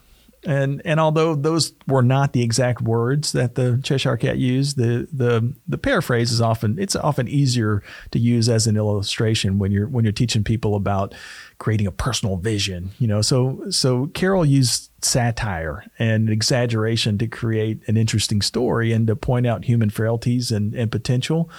And 0.45 0.81
and 0.85 0.99
although 0.99 1.35
those 1.35 1.73
were 1.87 2.03
not 2.03 2.33
the 2.33 2.43
exact 2.43 2.81
words 2.81 3.31
that 3.31 3.55
the 3.55 3.79
Cheshire 3.83 4.17
Cat 4.17 4.37
used, 4.37 4.77
the 4.77 5.07
the 5.11 5.53
the 5.67 5.77
paraphrase 5.77 6.31
is 6.31 6.39
often 6.39 6.77
it's 6.77 6.95
often 6.95 7.27
easier 7.27 7.81
to 8.11 8.19
use 8.19 8.47
as 8.47 8.67
an 8.67 8.77
illustration 8.77 9.57
when 9.57 9.71
you're 9.71 9.87
when 9.87 10.05
you're 10.05 10.11
teaching 10.11 10.43
people 10.43 10.75
about 10.75 11.15
creating 11.57 11.87
a 11.87 11.91
personal 11.91 12.37
vision. 12.37 12.91
You 12.99 13.07
know, 13.07 13.21
so 13.21 13.63
so 13.71 14.07
Carroll 14.07 14.45
used 14.45 14.91
satire 15.01 15.83
and 15.97 16.29
exaggeration 16.29 17.17
to 17.17 17.27
create 17.27 17.81
an 17.87 17.97
interesting 17.97 18.41
story 18.41 18.91
and 18.91 19.07
to 19.07 19.15
point 19.15 19.47
out 19.47 19.65
human 19.65 19.89
frailties 19.89 20.51
and, 20.51 20.73
and 20.73 20.91
potential 20.91 21.49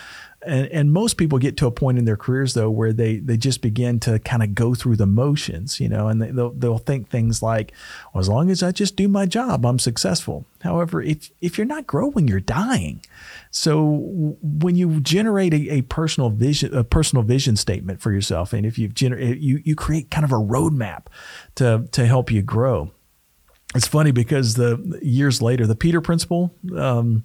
and, 0.46 0.66
and 0.68 0.92
most 0.92 1.16
people 1.16 1.38
get 1.38 1.56
to 1.58 1.66
a 1.66 1.70
point 1.70 1.98
in 1.98 2.04
their 2.04 2.16
careers 2.16 2.54
though 2.54 2.70
where 2.70 2.92
they 2.92 3.18
they 3.18 3.36
just 3.36 3.60
begin 3.60 3.98
to 4.00 4.18
kind 4.20 4.42
of 4.42 4.54
go 4.54 4.74
through 4.74 4.96
the 4.96 5.06
motions 5.06 5.80
you 5.80 5.88
know 5.88 6.08
and 6.08 6.22
they, 6.22 6.30
will 6.30 6.50
they'll 6.50 6.78
think 6.78 7.08
things 7.08 7.42
like 7.42 7.72
well, 8.14 8.20
as 8.20 8.28
long 8.28 8.50
as 8.50 8.62
i 8.62 8.70
just 8.70 8.96
do 8.96 9.08
my 9.08 9.26
job 9.26 9.66
i'm 9.66 9.78
successful. 9.78 10.46
However 10.62 11.02
if 11.02 11.30
if 11.40 11.58
you're 11.58 11.66
not 11.66 11.86
growing 11.86 12.28
you're 12.28 12.40
dying. 12.40 13.02
So 13.50 14.36
when 14.42 14.76
you 14.76 15.00
generate 15.00 15.54
a, 15.54 15.74
a 15.74 15.82
personal 15.82 16.30
vision 16.30 16.74
a 16.74 16.84
personal 16.84 17.22
vision 17.22 17.56
statement 17.56 18.00
for 18.00 18.12
yourself 18.12 18.52
and 18.52 18.64
if 18.64 18.78
you've 18.78 18.94
generated 18.94 19.42
you 19.42 19.60
you 19.64 19.74
create 19.74 20.10
kind 20.10 20.24
of 20.24 20.32
a 20.32 20.36
roadmap 20.36 21.06
to 21.56 21.86
to 21.92 22.06
help 22.06 22.30
you 22.30 22.42
grow. 22.42 22.92
It's 23.74 23.86
funny 23.86 24.12
because 24.12 24.54
the 24.54 24.98
years 25.02 25.42
later 25.42 25.66
the 25.66 25.76
peter 25.76 26.00
principle 26.00 26.54
um, 26.76 27.24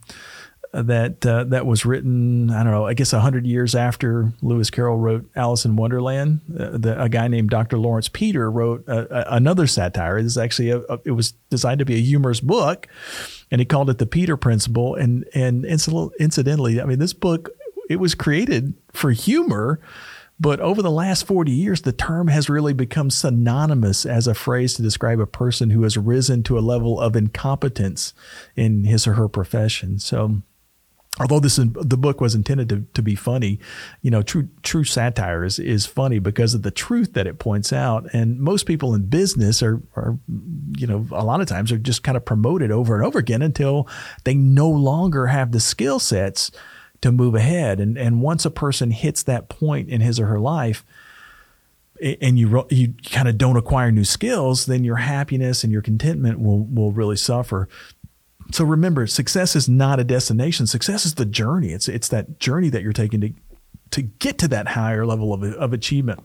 that 0.74 1.26
uh, 1.26 1.44
that 1.46 1.66
was 1.66 1.86
written. 1.86 2.50
I 2.50 2.64
don't 2.64 2.72
know. 2.72 2.86
I 2.86 2.94
guess 2.94 3.12
hundred 3.12 3.46
years 3.46 3.76
after 3.76 4.32
Lewis 4.42 4.70
Carroll 4.70 4.98
wrote 4.98 5.30
Alice 5.36 5.66
in 5.66 5.76
Wonderland, 5.76 6.40
uh, 6.58 6.78
the, 6.78 7.02
a 7.02 7.10
guy 7.10 7.28
named 7.28 7.50
Dr. 7.50 7.78
Lawrence 7.78 8.08
Peter 8.08 8.50
wrote 8.50 8.84
another 8.88 9.68
satire. 9.68 10.22
This 10.22 10.34
is 10.34 10.38
actually 10.38 10.70
a, 10.70 10.80
a, 10.80 11.00
it 11.04 11.12
was 11.12 11.34
designed 11.50 11.80
to 11.80 11.86
be 11.86 11.96
a 11.96 12.02
humorous 12.02 12.40
book, 12.40 12.88
and 13.50 13.60
he 13.60 13.66
called 13.66 13.90
it 13.90 13.98
the 13.98 14.06
Peter 14.06 14.38
Principle. 14.38 14.96
And 14.96 15.26
and 15.34 15.66
incidentally, 15.66 16.82
I 16.82 16.86
mean, 16.86 17.00
this 17.00 17.14
book 17.14 17.50
it 17.90 17.98
was 17.98 18.16
created 18.16 18.74
for 18.94 19.12
humor. 19.12 19.80
But 20.40 20.60
over 20.60 20.82
the 20.82 20.90
last 20.90 21.28
40 21.28 21.52
years, 21.52 21.82
the 21.84 21.92
term 21.92 22.28
has 22.30 22.50
really 22.50 22.74
become 22.74 23.12
synonymous 23.12 24.08
as 24.08 24.26
a 24.26 24.34
phrase 24.34 24.74
to 24.74 24.82
describe 24.82 25.20
a 25.20 25.28
person 25.28 25.70
who 25.70 25.84
has 25.84 25.98
risen 25.98 26.42
to 26.44 26.58
a 26.58 26.62
level 26.62 27.00
of 27.00 27.16
incompetence 27.16 28.16
in 28.56 28.86
his 28.86 29.06
or 29.06 29.14
her 29.14 29.28
profession. 29.28 30.00
So 30.00 30.42
although 31.22 31.40
this 31.40 31.56
the 31.56 31.98
book 31.98 32.20
was 32.20 32.36
intended 32.36 32.70
to, 32.70 32.86
to 32.94 33.02
be 33.02 33.16
funny, 33.16 33.60
you 34.02 34.10
know, 34.10 34.22
true 34.22 34.50
true 34.64 34.84
satire 34.84 35.44
is, 35.44 35.60
is 35.60 35.86
funny 35.86 36.20
because 36.20 36.54
of 36.54 36.64
the 36.64 36.72
truth 36.72 37.14
that 37.14 37.28
it 37.28 37.40
points 37.40 37.72
out. 37.72 38.08
And 38.14 38.40
most 38.40 38.66
people 38.66 38.94
in 38.94 39.06
business 39.06 39.62
are 39.62 39.82
are 39.96 40.18
you 40.78 40.88
know 40.88 41.08
a 41.12 41.24
lot 41.24 41.42
of 41.42 41.48
times 41.48 41.72
are 41.72 41.78
just 41.78 42.04
kind 42.04 42.18
of 42.18 42.26
promoted 42.26 42.72
over 42.72 42.96
and 42.96 43.06
over 43.06 43.20
again 43.20 43.42
until 43.42 43.88
they 44.24 44.34
no 44.34 44.70
longer 44.70 45.28
have 45.28 45.52
the 45.52 45.60
skill 45.60 46.00
sets 46.00 46.52
to 47.02 47.12
move 47.12 47.36
ahead. 47.36 47.80
And 47.80 47.98
and 47.98 48.22
once 48.22 48.46
a 48.46 48.52
person 48.52 48.92
hits 48.92 49.24
that 49.24 49.50
point 49.50 49.90
in 49.90 50.02
his 50.02 50.20
or 50.20 50.28
her 50.28 50.40
life. 50.40 50.84
And 52.20 52.40
you 52.40 52.66
you 52.72 52.96
kind 53.12 53.28
of 53.28 53.38
don't 53.38 53.58
acquire 53.58 53.92
new 53.92 54.06
skills, 54.06 54.66
then 54.66 54.84
your 54.84 54.96
happiness 54.96 55.64
and 55.64 55.72
your 55.72 55.84
contentment 55.84 56.40
will 56.40 56.66
will 56.66 56.92
really 56.92 57.16
suffer. 57.16 57.70
So 58.52 58.66
remember, 58.66 59.08
success 59.08 59.56
is 59.56 59.70
not 59.70 60.00
a 60.00 60.04
destination. 60.04 60.68
Success 60.68 61.06
is 61.06 61.16
the 61.16 61.26
journey. 61.26 61.72
It's 61.72 61.88
it's 61.88 62.10
that 62.10 62.40
journey 62.40 62.70
that 62.70 62.84
you're 62.84 62.94
taking 62.94 63.22
to 63.22 63.34
to 63.92 64.02
get 64.02 64.38
to 64.40 64.48
that 64.50 64.70
higher 64.70 65.06
level 65.06 65.34
of, 65.34 65.44
of 65.44 65.74
achievement. 65.74 66.20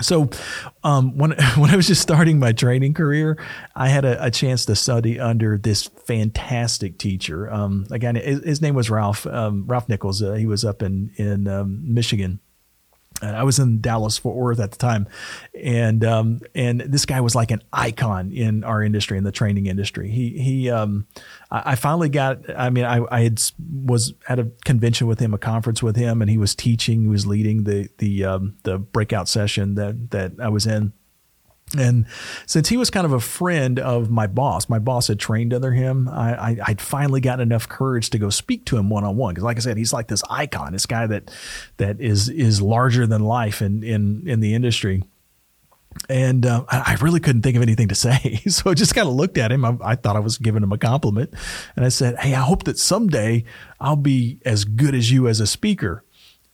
So, 0.00 0.28
um, 0.82 1.16
when 1.16 1.30
when 1.56 1.70
I 1.70 1.76
was 1.76 1.86
just 1.86 2.02
starting 2.02 2.38
my 2.38 2.52
training 2.52 2.94
career, 2.94 3.38
I 3.74 3.88
had 3.88 4.04
a, 4.04 4.24
a 4.24 4.30
chance 4.30 4.64
to 4.66 4.76
study 4.76 5.20
under 5.20 5.56
this 5.56 5.84
fantastic 5.84 6.98
teacher. 6.98 7.52
Um, 7.52 7.86
again, 7.90 8.16
his, 8.16 8.44
his, 8.44 8.62
name 8.62 8.74
was 8.74 8.90
Ralph 8.90 9.26
um, 9.26 9.66
Ralph 9.66 9.88
Nichols. 9.88 10.22
Uh, 10.22 10.34
he 10.34 10.46
was 10.46 10.64
up 10.64 10.82
in 10.82 11.12
in 11.16 11.46
um, 11.46 11.80
Michigan, 11.82 12.40
and 13.22 13.36
I 13.36 13.44
was 13.44 13.58
in 13.58 13.80
Dallas 13.80 14.18
Fort 14.18 14.36
Worth 14.36 14.60
at 14.60 14.72
the 14.72 14.76
time, 14.76 15.06
and 15.54 16.04
um, 16.04 16.40
and 16.54 16.80
this 16.80 17.06
guy 17.06 17.20
was 17.20 17.34
like 17.34 17.50
an 17.50 17.62
icon 17.72 18.32
in 18.32 18.64
our 18.64 18.82
industry, 18.82 19.16
in 19.16 19.24
the 19.24 19.32
training 19.32 19.66
industry. 19.66 20.10
He 20.10 20.30
he, 20.30 20.70
um, 20.70 21.06
I, 21.50 21.76
finally 21.76 22.08
got. 22.08 22.38
I 22.58 22.70
mean, 22.70 22.84
I, 22.84 23.04
I 23.10 23.22
had 23.22 23.40
was 23.72 24.14
at 24.28 24.38
a 24.38 24.50
convention 24.64 25.06
with 25.06 25.20
him, 25.20 25.32
a 25.32 25.38
conference 25.38 25.82
with 25.82 25.96
him, 25.96 26.22
and 26.22 26.30
he 26.30 26.38
was 26.38 26.54
teaching. 26.54 27.02
He 27.02 27.08
was 27.08 27.26
leading 27.26 27.64
the 27.64 27.88
the 27.98 28.24
um, 28.24 28.56
the 28.64 28.78
breakout 28.78 29.28
session 29.28 29.76
that 29.76 30.10
that 30.10 30.32
I 30.40 30.48
was 30.48 30.66
in 30.66 30.92
and 31.78 32.06
since 32.46 32.68
he 32.68 32.76
was 32.76 32.90
kind 32.90 33.04
of 33.04 33.12
a 33.12 33.20
friend 33.20 33.78
of 33.78 34.10
my 34.10 34.26
boss, 34.26 34.68
my 34.68 34.78
boss 34.78 35.08
had 35.08 35.18
trained 35.18 35.52
under 35.52 35.72
him. 35.72 36.08
I, 36.08 36.56
I 36.60 36.64
would 36.68 36.80
finally 36.80 37.20
gotten 37.20 37.40
enough 37.40 37.68
courage 37.68 38.10
to 38.10 38.18
go 38.18 38.30
speak 38.30 38.64
to 38.66 38.76
him 38.76 38.90
one 38.90 39.04
on 39.04 39.16
one 39.16 39.34
because, 39.34 39.44
like 39.44 39.56
I 39.56 39.60
said, 39.60 39.76
he's 39.76 39.92
like 39.92 40.08
this 40.08 40.22
icon, 40.30 40.72
this 40.72 40.86
guy 40.86 41.06
that 41.06 41.30
that 41.76 42.00
is 42.00 42.28
is 42.28 42.60
larger 42.60 43.06
than 43.06 43.22
life 43.22 43.62
in 43.62 43.82
in 43.82 44.28
in 44.28 44.40
the 44.40 44.54
industry. 44.54 45.02
And 46.08 46.44
uh, 46.44 46.64
I 46.68 46.96
really 47.00 47.20
couldn't 47.20 47.42
think 47.42 47.56
of 47.56 47.62
anything 47.62 47.88
to 47.88 47.94
say, 47.94 48.40
so 48.48 48.70
I 48.70 48.74
just 48.74 48.94
kind 48.94 49.08
of 49.08 49.14
looked 49.14 49.38
at 49.38 49.52
him. 49.52 49.64
I, 49.64 49.76
I 49.82 49.94
thought 49.94 50.16
I 50.16 50.20
was 50.20 50.38
giving 50.38 50.62
him 50.62 50.72
a 50.72 50.78
compliment, 50.78 51.32
and 51.76 51.84
I 51.84 51.88
said, 51.88 52.16
"Hey, 52.18 52.34
I 52.34 52.40
hope 52.40 52.64
that 52.64 52.78
someday 52.78 53.44
I'll 53.80 53.96
be 53.96 54.40
as 54.44 54.64
good 54.64 54.94
as 54.94 55.10
you 55.10 55.28
as 55.28 55.40
a 55.40 55.46
speaker." 55.46 56.03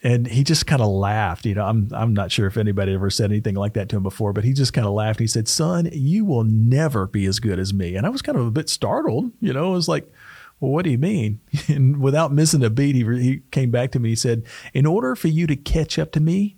And 0.03 0.27
he 0.27 0.45
just 0.45 0.67
kind 0.67 0.81
of 0.81 0.89
laughed. 0.89 1.45
You 1.45 1.55
know, 1.55 1.65
I'm 1.65 1.89
I'm 1.93 2.15
not 2.15 2.33
sure 2.33 2.47
if 2.47 2.57
anybody 2.57 2.95
ever 2.95 3.11
said 3.11 3.31
anything 3.31 3.55
like 3.55 3.75
that 3.75 3.89
to 3.91 3.97
him 3.97 4.03
before, 4.03 4.33
but 4.33 4.45
he 4.45 4.53
just 4.53 4.73
kind 4.73 4.87
of 4.87 4.93
laughed. 4.93 5.21
He 5.21 5.27
said, 5.27 5.49
"Son, 5.49 5.89
you 5.93 6.25
will 6.25 6.45
never 6.45 7.07
be 7.07 7.27
as 7.27 7.39
good 7.39 7.59
as 7.59 7.75
me." 7.75 7.97
And 7.97 8.07
I 8.07 8.11
was 8.11 8.23
kind 8.23 8.39
of 8.39 8.47
a 8.47 8.51
bit 8.51 8.69
startled. 8.69 9.33
You 9.41 9.53
know, 9.53 9.73
I 9.73 9.75
was 9.75 9.89
like, 9.89 10.11
"Well, 10.59 10.71
what 10.71 10.85
do 10.85 10.91
you 10.91 10.99
mean?" 10.99 11.41
And 11.69 12.01
without 12.01 12.33
missing 12.33 12.65
a 12.65 12.71
beat, 12.71 12.95
he 12.95 13.05
he 13.21 13.43
came 13.51 13.71
back 13.71 13.91
to 13.93 14.01
me. 14.01 14.11
He 14.11 14.17
said, 14.17 14.45
"In 14.73 14.87
order 14.87 15.15
for 15.15 15.29
you 15.29 15.47
to 15.47 15.57
catch 15.57 15.99
up 15.99 16.13
to 16.13 16.21
me, 16.21 16.57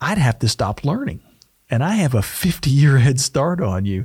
I'd 0.00 0.18
have 0.18 0.38
to 0.40 0.48
stop 0.48 0.84
learning." 0.84 1.20
And 1.70 1.82
I 1.82 1.94
have 1.94 2.14
a 2.14 2.22
50 2.22 2.68
year 2.68 2.98
head 2.98 3.18
start 3.18 3.60
on 3.60 3.86
you 3.86 4.04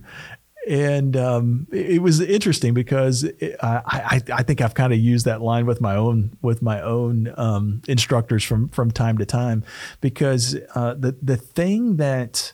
and 0.69 1.17
um, 1.17 1.67
it 1.71 1.99
was 1.99 2.21
interesting 2.21 2.75
because 2.75 3.23
it, 3.23 3.55
I, 3.61 3.81
I, 3.85 4.21
I 4.31 4.43
think 4.43 4.61
I've 4.61 4.75
kind 4.75 4.93
of 4.93 4.99
used 4.99 5.25
that 5.25 5.41
line 5.41 5.65
with 5.65 5.81
my 5.81 5.95
own 5.95 6.37
with 6.43 6.61
my 6.61 6.79
own 6.79 7.33
um, 7.37 7.81
instructors 7.87 8.43
from 8.43 8.69
from 8.69 8.91
time 8.91 9.17
to 9.17 9.25
time 9.25 9.63
because 9.99 10.55
uh, 10.75 10.93
the 10.93 11.17
the 11.21 11.37
thing 11.37 11.97
that 11.97 12.53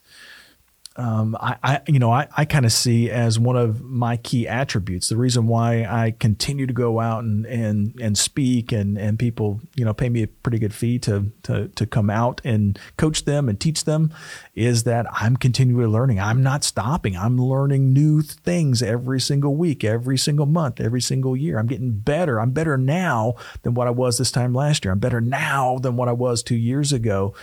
um, 0.98 1.36
I, 1.42 1.58
I, 1.62 1.82
you 1.88 2.00
know, 2.00 2.10
I, 2.12 2.28
I 2.38 2.46
kind 2.46 2.66
of 2.66 2.72
see 2.72 3.10
as 3.10 3.38
one 3.38 3.58
of 3.58 3.82
my 3.82 4.16
key 4.16 4.48
attributes. 4.48 5.10
The 5.10 5.18
reason 5.18 5.46
why 5.46 5.84
I 5.84 6.12
continue 6.12 6.66
to 6.68 6.74
go 6.74 7.02
out 7.02 7.26
and, 7.26 7.46
and, 7.46 8.00
and 8.00 8.18
speak 8.18 8.72
and, 8.72 8.98
and 8.98 9.20
people, 9.20 9.60
you 9.76 9.84
know, 9.84 9.94
pay 9.94 10.08
me 10.08 10.24
a 10.24 10.28
pretty 10.28 10.58
good 10.58 10.74
fee 10.74 10.98
to, 11.00 11.32
to, 11.44 11.68
to 11.68 11.86
come 11.86 12.10
out 12.10 12.40
and 12.46 12.80
coach 12.96 13.26
them 13.26 13.50
and 13.50 13.60
teach 13.60 13.84
them 13.84 14.14
is 14.54 14.84
that 14.86 15.06
I'm 15.12 15.36
continually 15.36 15.88
learning. 15.88 16.22
I'm 16.22 16.42
not 16.42 16.64
stopping. 16.64 17.18
I'm 17.18 17.38
learning 17.38 17.92
new 17.92 18.22
things 18.22 18.82
every 18.82 19.20
single 19.20 19.56
week, 19.56 19.84
every 19.84 20.18
single 20.18 20.46
month, 20.46 20.80
every 20.80 21.02
single 21.02 21.36
year. 21.36 21.60
I'm 21.60 21.68
getting 21.68 21.92
better. 21.92 22.40
I'm 22.40 22.52
better 22.52 22.78
now 22.78 23.36
than 23.64 23.74
what 23.74 23.88
I 23.88 23.92
was 23.92 24.18
this 24.18 24.32
time 24.32 24.54
last 24.54 24.86
year. 24.86 24.94
I'm 24.94 25.00
better 25.00 25.20
now 25.20 25.78
than 25.80 25.98
what 25.98 26.08
I 26.08 26.14
was 26.14 26.42
two 26.42 26.56
years 26.56 26.94
ago. 26.94 27.34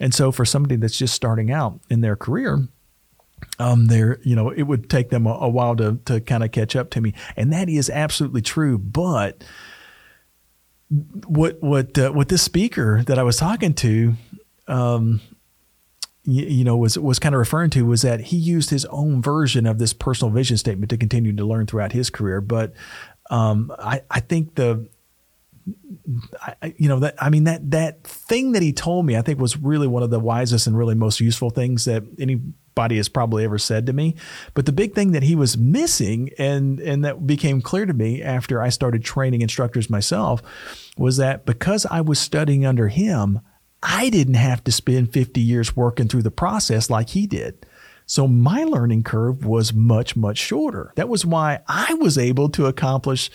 And 0.00 0.14
so 0.14 0.32
for 0.32 0.46
somebody 0.46 0.76
that's 0.76 0.96
just 0.96 1.14
starting 1.14 1.52
out 1.52 1.78
in 1.90 2.00
their 2.00 2.16
career, 2.16 2.68
um, 3.58 3.86
there, 3.86 4.18
you 4.22 4.34
know, 4.34 4.50
it 4.50 4.62
would 4.62 4.88
take 4.88 5.10
them 5.10 5.26
a, 5.26 5.34
a 5.34 5.48
while 5.48 5.76
to 5.76 5.98
to 6.06 6.20
kind 6.20 6.44
of 6.44 6.52
catch 6.52 6.76
up 6.76 6.90
to 6.90 7.00
me, 7.00 7.14
and 7.36 7.52
that 7.52 7.68
is 7.68 7.90
absolutely 7.90 8.42
true. 8.42 8.78
But 8.78 9.44
what 11.26 11.62
what 11.62 11.96
uh, 11.98 12.10
what 12.10 12.28
this 12.28 12.42
speaker 12.42 13.02
that 13.04 13.18
I 13.18 13.22
was 13.22 13.36
talking 13.36 13.74
to, 13.74 14.14
um, 14.68 15.20
you, 16.24 16.44
you, 16.44 16.64
know, 16.64 16.76
was 16.76 16.98
was 16.98 17.18
kind 17.18 17.34
of 17.34 17.38
referring 17.38 17.70
to 17.70 17.86
was 17.86 18.02
that 18.02 18.20
he 18.20 18.36
used 18.36 18.70
his 18.70 18.84
own 18.86 19.22
version 19.22 19.66
of 19.66 19.78
this 19.78 19.92
personal 19.92 20.32
vision 20.32 20.56
statement 20.56 20.90
to 20.90 20.96
continue 20.96 21.34
to 21.34 21.44
learn 21.44 21.66
throughout 21.66 21.92
his 21.92 22.10
career. 22.10 22.40
But 22.40 22.74
um, 23.30 23.72
I 23.78 24.02
I 24.10 24.20
think 24.20 24.54
the 24.54 24.88
I, 26.40 26.74
you 26.76 26.88
know 26.88 26.98
that 27.00 27.14
I 27.18 27.30
mean 27.30 27.44
that 27.44 27.70
that 27.70 28.04
thing 28.04 28.52
that 28.52 28.62
he 28.62 28.72
told 28.72 29.06
me 29.06 29.16
I 29.16 29.22
think 29.22 29.38
was 29.38 29.56
really 29.56 29.86
one 29.86 30.02
of 30.02 30.10
the 30.10 30.20
wisest 30.20 30.66
and 30.66 30.76
really 30.76 30.94
most 30.94 31.20
useful 31.20 31.50
things 31.50 31.84
that 31.84 32.02
any 32.18 32.40
anybody 32.76 32.96
has 32.96 33.08
probably 33.08 33.44
ever 33.44 33.58
said 33.58 33.86
to 33.86 33.92
me. 33.92 34.14
But 34.54 34.66
the 34.66 34.72
big 34.72 34.94
thing 34.94 35.12
that 35.12 35.22
he 35.22 35.34
was 35.34 35.58
missing, 35.58 36.30
and 36.38 36.80
and 36.80 37.04
that 37.04 37.26
became 37.26 37.60
clear 37.60 37.86
to 37.86 37.92
me 37.92 38.22
after 38.22 38.62
I 38.62 38.70
started 38.70 39.04
training 39.04 39.42
instructors 39.42 39.90
myself, 39.90 40.42
was 40.96 41.16
that 41.18 41.44
because 41.44 41.86
I 41.86 42.00
was 42.00 42.18
studying 42.18 42.64
under 42.64 42.88
him, 42.88 43.40
I 43.82 44.10
didn't 44.10 44.34
have 44.34 44.64
to 44.64 44.72
spend 44.72 45.12
50 45.12 45.40
years 45.40 45.76
working 45.76 46.08
through 46.08 46.22
the 46.22 46.30
process 46.30 46.88
like 46.88 47.10
he 47.10 47.26
did. 47.26 47.66
So 48.06 48.26
my 48.26 48.64
learning 48.64 49.04
curve 49.04 49.44
was 49.44 49.72
much, 49.72 50.16
much 50.16 50.38
shorter. 50.38 50.92
That 50.96 51.08
was 51.08 51.24
why 51.24 51.60
I 51.68 51.94
was 51.94 52.18
able 52.18 52.48
to 52.50 52.66
accomplish. 52.66 53.30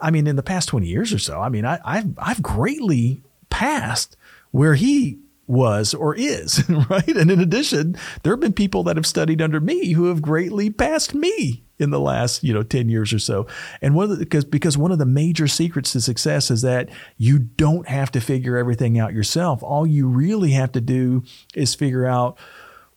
I 0.00 0.10
mean, 0.10 0.26
in 0.26 0.36
the 0.36 0.42
past 0.42 0.68
20 0.68 0.86
years 0.86 1.12
or 1.12 1.18
so, 1.18 1.40
I 1.40 1.48
mean, 1.48 1.64
I, 1.64 1.78
I've, 1.84 2.18
I've 2.18 2.42
greatly 2.42 3.22
passed 3.50 4.16
where 4.50 4.74
he 4.74 5.18
was 5.46 5.94
or 5.94 6.14
is, 6.14 6.68
right? 6.90 7.08
And 7.08 7.30
in 7.30 7.40
addition, 7.40 7.96
there 8.22 8.32
have 8.32 8.40
been 8.40 8.52
people 8.52 8.82
that 8.84 8.96
have 8.96 9.06
studied 9.06 9.40
under 9.42 9.60
me 9.60 9.92
who 9.92 10.06
have 10.06 10.22
greatly 10.22 10.70
passed 10.70 11.14
me. 11.14 11.62
in 11.78 11.90
the 11.90 12.00
last 12.00 12.42
you 12.42 12.54
know 12.54 12.62
10 12.62 12.88
years 12.88 13.12
or 13.12 13.18
so 13.18 13.46
and 13.82 13.94
one 13.94 14.10
of 14.10 14.18
the 14.18 14.24
because 14.24 14.46
because 14.46 14.78
one 14.78 14.92
of 14.92 14.98
the 14.98 15.04
major 15.04 15.46
secrets 15.46 15.92
to 15.92 16.00
success 16.00 16.50
is 16.50 16.62
that 16.62 16.88
you 17.18 17.38
don't 17.38 17.86
have 17.86 18.10
to 18.10 18.18
figure 18.18 18.56
everything 18.56 18.98
out 18.98 19.12
yourself 19.12 19.62
all 19.62 19.86
you 19.86 20.08
really 20.08 20.52
have 20.52 20.72
to 20.72 20.80
do 20.80 21.22
is 21.54 21.74
figure 21.74 22.06
out 22.06 22.38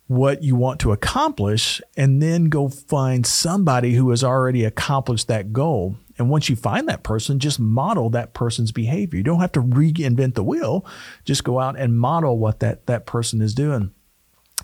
what 0.07 0.41
you 0.41 0.55
want 0.55 0.79
to 0.79 0.93
accomplish 0.93 1.81
and 1.97 2.21
then 2.21 2.45
go 2.45 2.69
find 2.69 3.27
somebody 3.27 3.93
who 3.93 4.09
has 4.09 4.23
already 4.23 4.63
accomplished 4.63 5.27
that 5.27 5.51
goal 5.51 5.97
and 6.19 6.29
once 6.29 6.49
you 6.49 6.55
find 6.55 6.87
that 6.89 7.01
person, 7.01 7.39
just 7.39 7.59
model 7.59 8.09
that 8.11 8.33
person's 8.33 8.73
behavior. 8.73 9.17
You 9.17 9.23
don't 9.23 9.39
have 9.39 9.53
to 9.53 9.61
reinvent 9.61 10.35
the 10.35 10.43
wheel. 10.43 10.85
Just 11.23 11.45
go 11.45 11.59
out 11.59 11.79
and 11.79 11.97
model 11.97 12.37
what 12.37 12.59
that, 12.59 12.85
that 12.87 13.05
person 13.05 13.41
is 13.41 13.55
doing. 13.55 13.91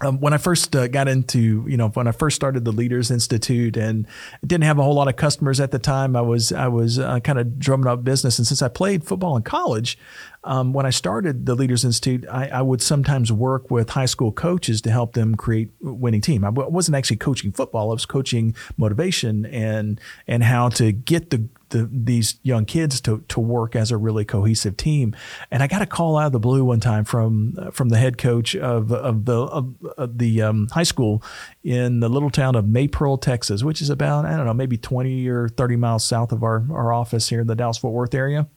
Um, 0.02 0.20
when 0.20 0.34
I 0.34 0.38
first 0.38 0.76
uh, 0.76 0.88
got 0.90 1.08
into, 1.08 1.66
you 1.70 1.78
know, 1.78 1.88
when 1.90 2.06
I 2.06 2.12
first 2.12 2.36
started 2.36 2.66
the 2.66 2.74
Leaders 2.74 3.10
Institute 3.10 3.78
and 3.78 4.06
didn't 4.46 4.66
have 4.66 4.78
a 4.78 4.84
whole 4.84 4.94
lot 4.94 5.08
of 5.08 5.16
customers 5.16 5.62
at 5.62 5.72
the 5.72 5.80
time, 5.80 6.18
I 6.18 6.22
was 6.22 6.52
I 6.52 6.68
was 6.68 7.00
uh, 7.00 7.22
kind 7.22 7.40
of 7.40 7.58
drumming 7.58 7.88
up 7.88 8.04
business. 8.04 8.38
And 8.38 8.46
since 8.46 8.62
I 8.62 8.68
played 8.68 9.06
football 9.06 9.38
in 9.38 9.44
college, 9.44 9.98
um, 10.44 10.74
when 10.74 10.86
I 10.86 10.90
started 10.90 11.46
the 11.46 11.56
Leaders 11.56 11.86
Institute, 11.86 12.26
I, 12.30 12.48
I, 12.50 12.62
would 12.62 12.82
sometimes 12.82 13.32
work 13.32 13.72
with 13.72 13.90
high 13.90 14.06
school 14.06 14.32
coaches 14.32 14.82
to 14.82 14.92
help 14.92 15.14
them 15.14 15.36
create 15.36 15.72
winning 15.82 16.22
team. 16.22 16.44
I 16.44 16.50
wasn't 16.50 16.96
actually 16.96 17.18
coaching 17.18 17.54
football; 17.54 17.90
I 17.90 17.94
was 17.94 18.06
coaching 18.06 18.54
motivation 18.78 19.46
and 19.46 20.00
and 20.28 20.44
how 20.44 20.70
to 20.70 20.92
get 20.92 21.30
the, 21.30 21.48
the 21.76 21.90
these 21.92 22.40
young 22.44 22.66
kids 22.66 23.02
to 23.02 23.24
to 23.28 23.40
work 23.40 23.76
as 23.76 23.92
a 23.92 23.98
really 23.98 24.26
cohesive 24.26 24.78
team. 24.78 25.16
And 25.52 25.62
I 25.62 25.68
got 25.68 25.82
a 25.82 25.86
call 25.86 26.18
out 26.18 26.28
of 26.28 26.32
the 26.32 26.40
blue 26.40 26.64
one 26.64 26.80
time 26.80 27.04
from 27.04 27.72
from 27.72 27.90
the 27.90 27.98
head 27.98 28.18
coach 28.18 28.56
of 28.56 28.92
of 28.92 29.26
the 29.26 29.38
of, 29.38 29.76
of 29.98 30.18
the 30.18 30.42
um, 30.42 30.68
high 30.72 30.84
school 30.84 31.24
in 31.64 32.00
the 32.00 32.10
little 32.10 32.30
town 32.30 32.56
of 32.56 32.66
Maypearl, 32.66 33.22
Texas, 33.22 33.64
which 33.64 33.82
is 33.82 33.90
about 33.90 34.26
I 34.26 34.36
don't 34.38 34.46
know 34.46 34.54
maybe 34.54 34.78
twenty 34.78 35.28
or 35.28 35.50
thirty 35.50 35.76
miles 35.76 36.06
south 36.06 36.32
of 36.32 36.44
our 36.44 36.66
our 36.72 36.94
office 36.94 37.30
here 37.30 37.42
in 37.42 37.48
the 37.48 37.56
Dallas 37.56 37.78
Fort 37.78 37.94
Worth 37.94 38.14
area 38.14 38.48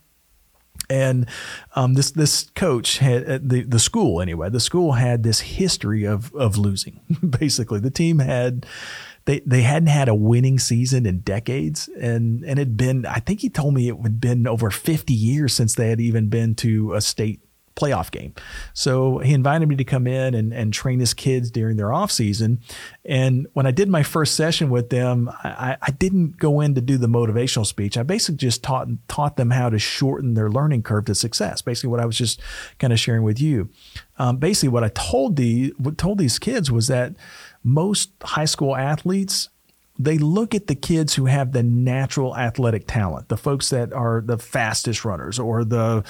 and 0.91 1.29
um, 1.77 1.95
this 1.95 2.11
this 2.13 2.51
coach 2.55 2.99
had 2.99 3.29
uh, 3.29 3.39
the 3.43 3.63
the 3.63 3.79
school 3.79 4.21
anyway. 4.21 4.49
The 4.49 4.61
school 4.61 4.93
had 4.93 5.23
this 5.23 5.41
history 5.41 6.05
of 6.05 6.35
of 6.35 6.57
losing. 6.57 7.01
Basically, 7.39 7.81
the 7.81 7.91
team 7.91 8.21
had 8.21 8.65
they 9.29 9.41
they 9.41 9.61
hadn't 9.61 9.89
had 9.89 10.09
a 10.09 10.15
winning 10.15 10.59
season 10.59 11.05
in 11.05 11.19
decades, 11.19 11.87
and 12.01 12.43
and 12.45 12.53
it 12.53 12.69
had 12.69 12.77
been. 12.79 13.05
I 13.05 13.21
think 13.21 13.41
he 13.41 13.51
told 13.51 13.75
me 13.75 13.91
it 13.91 13.97
had 14.03 14.23
been 14.23 14.47
over 14.47 14.71
fifty 14.71 15.13
years 15.13 15.53
since 15.53 15.75
they 15.75 15.91
had 15.91 16.01
even 16.01 16.31
been 16.31 16.55
to 16.57 16.95
a 16.95 17.03
state 17.03 17.43
playoff 17.77 18.11
game. 18.11 18.35
So 18.73 19.19
he 19.19 19.35
invited 19.35 19.69
me 19.69 19.77
to 19.77 19.85
come 19.85 20.07
in 20.07 20.35
and, 20.35 20.53
and 20.53 20.73
train 20.73 20.99
his 20.99 21.15
kids 21.15 21.51
during 21.51 21.77
their 21.77 21.93
off 21.93 22.11
season. 22.11 22.61
And 23.05 23.47
when 23.53 23.67
I 23.67 23.71
did 23.71 23.89
my 23.89 24.03
first 24.03 24.35
session 24.35 24.69
with 24.69 24.91
them, 24.91 25.31
I, 25.45 25.77
I 25.81 25.91
didn't 25.93 26.39
go 26.39 26.61
in 26.61 26.75
to 26.75 26.81
do 26.81 26.97
the 26.97 27.07
motivational 27.07 27.67
speech. 27.67 27.97
I 27.97 28.03
basically 28.03 28.39
just 28.39 28.63
taught 28.63 28.89
taught 29.09 29.37
them 29.37 29.51
how 29.51 29.69
to 29.69 29.79
shorten 29.79 30.35
their 30.35 30.51
learning 30.51 30.85
curve 30.85 31.05
to 31.05 31.15
success. 31.15 31.61
Basically, 31.61 31.91
what 31.91 32.01
I 32.01 32.07
was 32.07 32.17
just 32.17 32.41
kind 32.79 32.95
of 32.95 32.99
sharing 32.99 33.23
with 33.23 33.41
you. 33.41 33.69
Um, 34.19 34.39
basically, 34.39 34.71
what 34.71 34.85
I 34.85 34.89
told 34.89 35.37
the 35.37 35.75
told 35.99 36.17
these 36.17 36.39
kids 36.39 36.73
was 36.73 36.87
that 36.89 37.13
most 37.69 38.11
high 38.23 38.45
school 38.45 38.77
athletes 38.77 39.49
they 39.99 40.17
look 40.17 40.55
at 40.55 40.69
the 40.69 40.77
kids 40.77 41.15
who 41.15 41.27
have 41.27 41.51
the 41.53 41.63
natural 41.63 42.37
athletic 42.37 42.87
talent, 42.87 43.29
the 43.29 43.37
folks 43.37 43.71
that 43.71 43.93
are 43.93 44.23
the 44.25 44.39
fastest 44.39 45.05
runners 45.05 45.41
or 45.41 45.65
the 45.65 46.05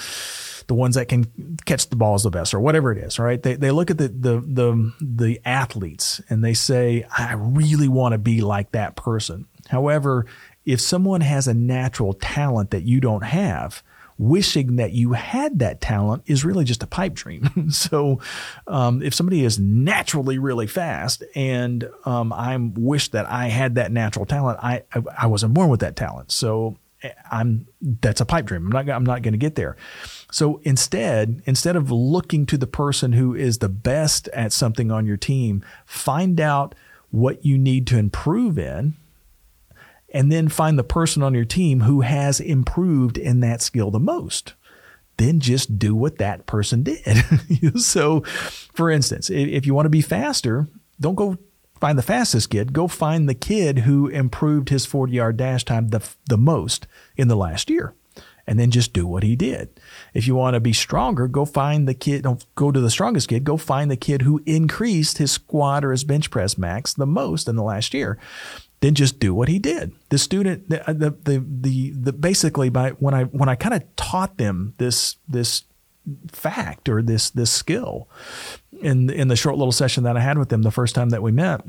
the 0.67 0.75
ones 0.75 0.93
that 0.93 1.07
can 1.07 1.57
catch 1.65 1.89
the 1.89 1.95
balls 1.95 2.21
the 2.21 2.29
best 2.29 2.53
or 2.53 2.59
whatever 2.59 2.91
it 2.91 2.99
is, 2.99 3.17
right? 3.17 3.41
They, 3.41 3.55
they 3.55 3.71
look 3.71 3.89
at 3.89 3.97
the, 3.97 4.07
the, 4.07 4.39
the, 4.39 4.93
the 5.01 5.41
athletes 5.43 6.21
and 6.29 6.43
they 6.43 6.53
say, 6.53 7.07
I 7.17 7.33
really 7.33 7.87
want 7.87 8.13
to 8.13 8.19
be 8.19 8.41
like 8.41 8.71
that 8.73 8.95
person. 8.95 9.47
However, 9.69 10.27
if 10.65 10.79
someone 10.79 11.21
has 11.21 11.47
a 11.47 11.55
natural 11.55 12.13
talent 12.13 12.69
that 12.69 12.83
you 12.83 12.99
don't 13.01 13.23
have, 13.23 13.81
wishing 14.19 14.75
that 14.75 14.91
you 14.91 15.13
had 15.13 15.57
that 15.59 15.81
talent 15.81 16.21
is 16.27 16.45
really 16.45 16.65
just 16.65 16.83
a 16.83 16.87
pipe 16.87 17.15
dream. 17.15 17.69
so, 17.71 18.19
um, 18.67 19.01
if 19.01 19.15
somebody 19.15 19.43
is 19.43 19.57
naturally 19.57 20.37
really 20.37 20.67
fast 20.67 21.23
and 21.33 21.89
um, 22.05 22.31
I 22.31 22.55
wish 22.57 23.09
that 23.09 23.25
I 23.25 23.47
had 23.47 23.75
that 23.75 23.91
natural 23.91 24.25
talent, 24.25 24.59
I, 24.61 24.83
I, 24.93 25.01
I 25.21 25.27
wasn't 25.27 25.55
born 25.55 25.69
with 25.69 25.79
that 25.79 25.95
talent. 25.95 26.31
So 26.31 26.77
I'm 27.31 27.67
that's 27.81 28.19
a 28.19 28.25
pipe 28.25 28.45
dream. 28.45 28.65
I'm 28.65 28.71
not 28.71 28.89
I'm 28.93 29.05
not 29.05 29.21
going 29.21 29.31
to 29.31 29.37
get 29.37 29.55
there. 29.55 29.77
So 30.31 30.59
instead, 30.63 31.41
instead 31.45 31.75
of 31.75 31.89
looking 31.89 32.45
to 32.47 32.57
the 32.57 32.67
person 32.67 33.13
who 33.13 33.33
is 33.33 33.59
the 33.59 33.69
best 33.69 34.27
at 34.29 34.51
something 34.51 34.91
on 34.91 35.05
your 35.05 35.17
team, 35.17 35.63
find 35.85 36.41
out 36.41 36.75
what 37.09 37.45
you 37.45 37.57
need 37.57 37.87
to 37.87 37.97
improve 37.97 38.59
in 38.59 38.95
and 40.13 40.31
then 40.31 40.47
find 40.47 40.77
the 40.77 40.83
person 40.83 41.23
on 41.23 41.33
your 41.33 41.45
team 41.45 41.81
who 41.81 42.01
has 42.01 42.39
improved 42.39 43.17
in 43.17 43.39
that 43.41 43.61
skill 43.61 43.91
the 43.91 43.99
most. 43.99 44.53
Then 45.17 45.39
just 45.39 45.77
do 45.77 45.93
what 45.95 46.17
that 46.17 46.45
person 46.45 46.83
did. 46.83 47.25
so, 47.75 48.21
for 48.73 48.89
instance, 48.89 49.29
if 49.29 49.65
you 49.65 49.73
want 49.73 49.85
to 49.85 49.89
be 49.89 50.01
faster, 50.01 50.67
don't 50.99 51.15
go 51.15 51.37
find 51.79 51.97
the 51.97 52.03
fastest 52.03 52.49
kid. 52.49 52.73
Go 52.73 52.87
find 52.87 53.27
the 53.27 53.35
kid 53.35 53.79
who 53.79 54.07
improved 54.07 54.69
his 54.69 54.85
40 54.85 55.13
yard 55.13 55.37
dash 55.37 55.65
time 55.65 55.89
the, 55.89 56.07
the 56.27 56.37
most 56.37 56.87
in 57.17 57.27
the 57.27 57.35
last 57.35 57.69
year. 57.69 57.93
And 58.47 58.59
then 58.59 58.71
just 58.71 58.93
do 58.93 59.05
what 59.05 59.21
he 59.21 59.35
did. 59.35 59.79
If 60.13 60.25
you 60.25 60.33
want 60.33 60.55
to 60.55 60.59
be 60.59 60.73
stronger, 60.73 61.27
go 61.27 61.45
find 61.45 61.87
the 61.87 61.93
kid, 61.93 62.23
don't 62.23 62.43
go 62.55 62.71
to 62.71 62.79
the 62.79 62.89
strongest 62.89 63.27
kid, 63.27 63.43
go 63.43 63.57
find 63.57 63.91
the 63.91 63.95
kid 63.95 64.23
who 64.23 64.41
increased 64.47 65.19
his 65.19 65.31
squat 65.31 65.85
or 65.85 65.91
his 65.91 66.03
bench 66.03 66.31
press 66.31 66.57
max 66.57 66.93
the 66.93 67.05
most 67.05 67.47
in 67.47 67.55
the 67.55 67.63
last 67.63 67.93
year. 67.93 68.17
Then 68.81 68.95
just 68.95 69.19
do 69.19 69.33
what 69.33 69.49
he 69.49 69.59
did. 69.59 69.93
The 70.09 70.17
student, 70.17 70.69
the, 70.69 70.89
uh, 70.89 70.93
the, 70.93 71.11
the, 71.11 71.45
the, 71.45 71.91
the 71.91 72.13
basically 72.13 72.69
by 72.69 72.91
when 72.91 73.13
I, 73.13 73.23
when 73.25 73.49
I 73.49 73.55
kind 73.55 73.75
of 73.75 73.83
taught 73.97 74.37
them 74.37 74.73
this, 74.77 75.17
this 75.27 75.63
fact 76.31 76.89
or 76.89 77.01
this 77.01 77.29
this 77.29 77.51
skill 77.51 78.09
in 78.81 79.09
in 79.09 79.27
the 79.27 79.35
short 79.35 79.57
little 79.57 79.71
session 79.71 80.03
that 80.03 80.17
I 80.17 80.21
had 80.21 80.37
with 80.37 80.49
them 80.49 80.63
the 80.63 80.71
first 80.71 80.95
time 80.95 81.09
that 81.09 81.21
we 81.21 81.31
met 81.31 81.61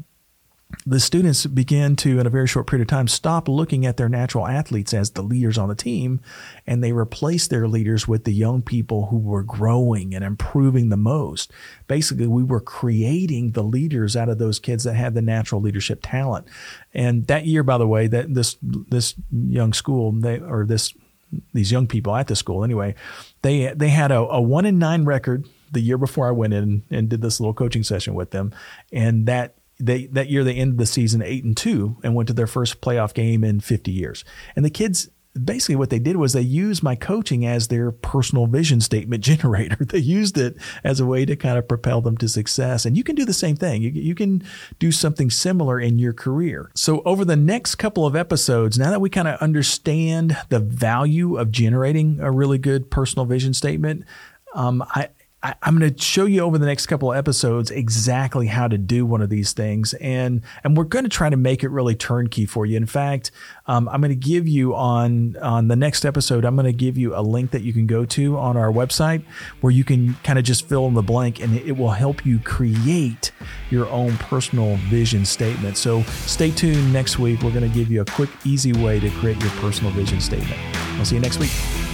the 0.87 1.01
students 1.01 1.47
began 1.47 1.97
to 1.97 2.19
in 2.19 2.27
a 2.27 2.31
very 2.31 2.47
short 2.47 2.67
period 2.67 2.83
of 2.83 2.89
time 2.89 3.09
stop 3.09 3.49
looking 3.49 3.85
at 3.85 3.97
their 3.97 4.09
natural 4.09 4.47
athletes 4.47 4.95
as 4.95 5.11
the 5.11 5.23
leaders 5.23 5.59
on 5.59 5.69
the 5.69 5.75
team 5.75 6.21
and 6.67 6.83
they 6.83 6.93
replaced 6.93 7.51
their 7.51 7.69
leaders 7.69 8.07
with 8.07 8.25
the 8.25 8.33
young 8.33 8.63
people 8.63 9.07
who 9.07 9.19
were 9.19 9.43
growing 9.43 10.15
and 10.15 10.25
improving 10.25 10.89
the 10.89 10.97
most. 10.97 11.53
Basically 11.87 12.27
we 12.27 12.43
were 12.43 12.61
creating 12.61 13.53
the 13.53 13.65
leaders 13.65 14.17
out 14.17 14.29
of 14.29 14.39
those 14.39 14.59
kids 14.59 14.85
that 14.85 14.95
had 14.95 15.15
the 15.15 15.23
natural 15.23 15.61
leadership 15.61 16.01
talent. 16.03 16.47
And 16.95 17.27
that 17.27 17.47
year 17.47 17.63
by 17.63 17.79
the 17.79 17.89
way 17.89 18.07
that 18.07 18.35
this 18.35 18.57
this 18.63 19.15
young 19.31 19.73
school 19.73 20.13
they 20.13 20.39
or 20.39 20.65
this 20.65 20.95
these 21.53 21.71
young 21.71 21.87
people 21.87 22.15
at 22.15 22.27
the 22.27 22.37
school 22.37 22.65
anyway, 22.65 22.95
they 23.43 23.73
they 23.75 23.89
had 23.89 24.11
a, 24.11 24.19
a 24.19 24.41
one 24.41 24.67
in 24.67 24.79
nine 24.79 25.05
record 25.05 25.49
the 25.73 25.81
year 25.81 25.99
before 25.99 26.27
I 26.27 26.33
went 26.33 26.53
in 26.53 26.83
and 26.91 27.09
did 27.09 27.23
this 27.23 27.41
little 27.41 27.55
coaching 27.55 27.85
session 27.85 28.15
with 28.15 28.31
them, 28.31 28.53
and 28.93 29.27
that 29.27 29.55
they 29.81 30.07
that 30.07 30.29
year 30.29 30.45
they 30.45 30.55
ended 30.55 30.79
the 30.79 30.87
season 30.87 31.23
eight 31.23 31.45
and 31.45 31.57
two 31.57 31.97
and 32.03 32.15
went 32.15 32.29
to 32.29 32.35
their 32.35 32.47
first 32.47 32.81
playoff 32.81 33.15
game 33.15 33.43
in 33.45 33.61
50 33.61 33.91
years. 33.91 34.25
And 34.55 34.65
the 34.65 34.71
kids 34.71 35.09
basically 35.45 35.77
what 35.77 35.91
they 35.91 35.99
did 35.99 36.17
was 36.17 36.33
they 36.33 36.41
used 36.41 36.83
my 36.83 36.97
coaching 36.97 37.47
as 37.47 37.69
their 37.69 37.91
personal 37.91 38.47
vision 38.47 38.81
statement 38.81 39.23
generator. 39.25 39.85
They 39.85 39.99
used 39.99 40.37
it 40.37 40.57
as 40.83 41.01
a 41.01 41.07
way 41.07 41.25
to 41.25 41.37
kind 41.37 41.59
of 41.59 41.69
propel 41.69 42.01
them 42.01 42.17
to 42.19 42.29
success. 42.29 42.85
And 42.85 42.97
you 42.97 43.05
can 43.05 43.15
do 43.15 43.25
the 43.25 43.33
same 43.33 43.57
thing. 43.57 43.83
You, 43.83 43.91
you 43.91 44.15
can 44.15 44.43
do 44.79 44.91
something 44.91 45.31
similar 45.31 45.79
in 45.79 45.99
your 45.99 46.13
career. 46.13 46.71
So 46.75 47.03
over 47.05 47.25
the 47.25 47.37
next 47.37 47.77
couple 47.77 48.07
of 48.07 48.17
episodes, 48.17 48.79
now 48.79 48.91
that 48.91 49.01
we 49.01 49.11
kind 49.11 49.29
of 49.29 49.41
understand 49.41 50.37
the 50.49 50.61
value 50.61 51.37
of 51.37 51.51
generating 51.51 52.21
a 52.21 52.31
really 52.31 52.59
good 52.59 52.91
personal 52.91 53.25
vision 53.25 53.55
statement, 53.55 54.05
um, 54.55 54.83
I, 54.91 55.11
I, 55.43 55.55
am 55.63 55.79
going 55.79 55.95
to 55.95 56.03
show 56.03 56.27
you 56.27 56.41
over 56.41 56.59
the 56.59 56.67
next 56.67 56.87
couple 56.87 57.13
of 57.13 57.17
episodes 57.17 57.71
exactly 57.71 58.47
how 58.47 58.69
to 58.69 58.77
do 58.77 59.07
one 59.07 59.23
of 59.23 59.31
these 59.31 59.55
things, 59.55 59.95
and 59.95 60.43
and 60.63 60.77
we're 60.77 60.85
going 60.85 61.05
to 61.05 61.09
try 61.09 61.31
to 61.31 61.37
make 61.37 61.65
it 61.65 61.69
really 61.69 61.95
turnkey 61.95 62.45
for 62.45 62.67
you. 62.67 62.77
In 62.77 62.85
fact, 62.85 63.31
um, 63.67 63.89
I'm 63.89 64.03
going 64.03 64.11
to 64.11 64.15
give 64.15 64.47
you 64.47 64.75
on 64.75 65.37
on 65.39 65.69
the 65.69 65.77
next 65.77 66.05
episode. 66.05 66.45
I'm 66.45 66.57
going 66.57 66.67
to 66.67 66.73
give 66.73 66.99
you 66.99 67.17
a 67.17 67.23
link 67.23 67.53
that 67.53 67.63
you 67.63 67.73
can 67.73 67.87
go 67.87 68.05
to 68.05 68.37
on 68.37 68.59
our 68.59 68.71
website 68.71 69.23
where 69.63 69.71
you 69.71 69.83
can 69.83 70.15
kind 70.25 70.39
of 70.39 70.45
just 70.45 70.69
fill 70.69 70.87
in 70.87 70.95
the 70.95 71.03
blank, 71.03 71.41
and 71.41 71.57
it 71.57 71.73
will 71.73 71.93
help 71.93 72.27
you 72.27 72.39
create 72.41 73.33
your 73.71 73.89
own 73.89 74.19
personal 74.19 74.77
vision 74.89 75.25
statement. 75.25 75.79
So 75.79 76.03
stay 76.03 76.51
tuned 76.51 76.93
next 76.93 77.19
week. 77.19 77.41
We're 77.43 77.53
going 77.53 77.69
to 77.69 77.75
give 77.75 77.91
you 77.91 78.03
a 78.03 78.07
quick, 78.07 78.31
easy 78.45 78.75
way 78.75 79.01
to 79.01 79.09
create 79.13 79.41
your 79.41 79.53
personal 79.53 79.91
vision 79.93 80.21
statement. 80.21 80.61
I'll 80.99 81.05
see 81.07 81.15
you 81.15 81.23
next 81.23 81.39
week. 81.39 81.90